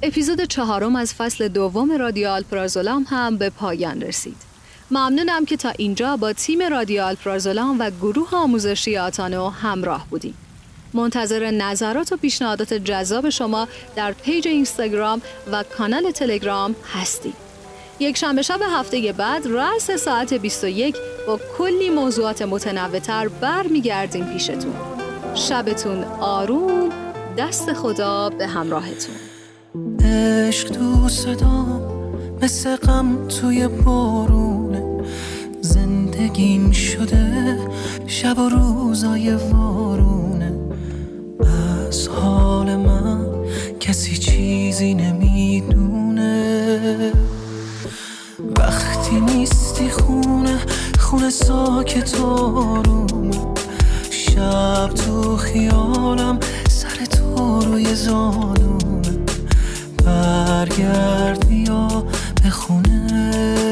اپیزود 0.03 0.41
چهارم 0.41 0.95
از 0.95 1.13
فصل 1.13 1.47
دوم 1.47 1.91
رادیو 1.91 2.27
آلپرازولام 2.27 3.05
هم 3.09 3.37
به 3.37 3.49
پایان 3.49 4.01
رسید. 4.01 4.46
ممنونم 4.91 5.45
که 5.45 5.57
تا 5.57 5.69
اینجا 5.69 6.17
با 6.17 6.33
تیم 6.33 6.61
رادیو 6.61 7.03
آلپرازولام 7.03 7.79
و 7.79 7.89
گروه 7.89 8.29
آموزشی 8.35 8.97
آتانو 8.97 9.49
همراه 9.49 10.07
بودیم. 10.09 10.33
منتظر 10.93 11.51
نظرات 11.51 12.11
و 12.11 12.17
پیشنهادات 12.17 12.73
جذاب 12.73 13.29
شما 13.29 13.67
در 13.95 14.11
پیج 14.11 14.47
اینستاگرام 14.47 15.21
و 15.51 15.63
کانال 15.77 16.11
تلگرام 16.11 16.75
هستیم. 16.93 17.33
یک 17.99 18.17
شنبه 18.17 18.41
شب 18.41 18.59
هفته 18.71 19.13
بعد 19.17 19.47
رأس 19.47 19.91
ساعت 19.91 20.33
21 20.33 20.95
با 21.27 21.39
کلی 21.57 21.89
موضوعات 21.89 22.41
متنوعتر 22.41 23.27
برمیگردیم 23.27 24.25
پیشتون. 24.25 24.73
شبتون 25.35 26.03
آروم 26.19 26.89
دست 27.37 27.73
خدا 27.73 28.29
به 28.29 28.47
همراهتون. 28.47 29.15
عشق 30.05 30.69
تو 30.69 31.09
صدام 31.09 31.97
مثل 32.41 32.75
غم 32.75 33.27
توی 33.27 33.67
بارونه 33.67 34.46
زندگیم 36.27 36.71
شده 36.71 37.57
شب 38.07 38.39
و 38.39 38.49
روزای 38.49 39.35
وارونه. 39.35 40.53
از 41.87 42.07
حال 42.07 42.75
من 42.75 43.25
کسی 43.79 44.17
چیزی 44.17 44.93
نمی‌دونه. 44.93 46.31
وقتی 48.59 49.19
نیستی 49.19 49.89
خونه 49.89 50.57
خونه 50.99 51.29
ساکت 51.29 52.19
آروم 52.19 53.31
شب 54.09 54.87
تو 54.87 55.37
خیالم 55.37 56.39
سر 56.69 57.05
تو 57.05 57.59
روی 57.59 57.95
زانوم 57.95 59.01
برگرد 60.05 61.47
بیا 61.47 62.05
به 62.43 62.49
خونه. 62.49 63.66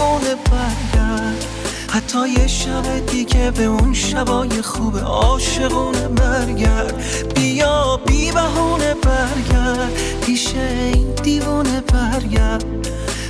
دیوانه 0.00 0.34
برگرد. 0.34 1.44
حتی 1.90 2.28
یه 2.28 2.46
شب 2.46 3.06
دیگه 3.06 3.50
به 3.50 3.64
اون 3.64 3.94
شبای 3.94 4.62
خوب 4.62 4.98
عاشقونه 4.98 6.08
برگرد. 6.08 6.94
بیا 7.34 8.00
بی 8.06 8.32
بهونه 8.32 8.94
برگرد. 8.94 9.92
پیش 10.26 10.54
این 10.54 11.14
دیوانه 11.22 11.80
برگرد. 11.80 12.64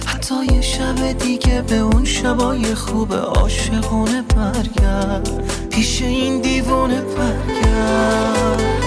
حتی 0.06 0.35
یه 0.52 0.61
شب 0.61 1.12
دیگه 1.12 1.62
به 1.62 1.78
اون 1.78 2.04
شبای 2.04 2.74
خوب 2.74 3.14
عاشقونه 3.14 4.22
برگرد. 4.22 5.28
پیش 5.70 6.02
این 6.02 6.40
دیوانه 6.40 7.00
برگرد. 7.00 8.80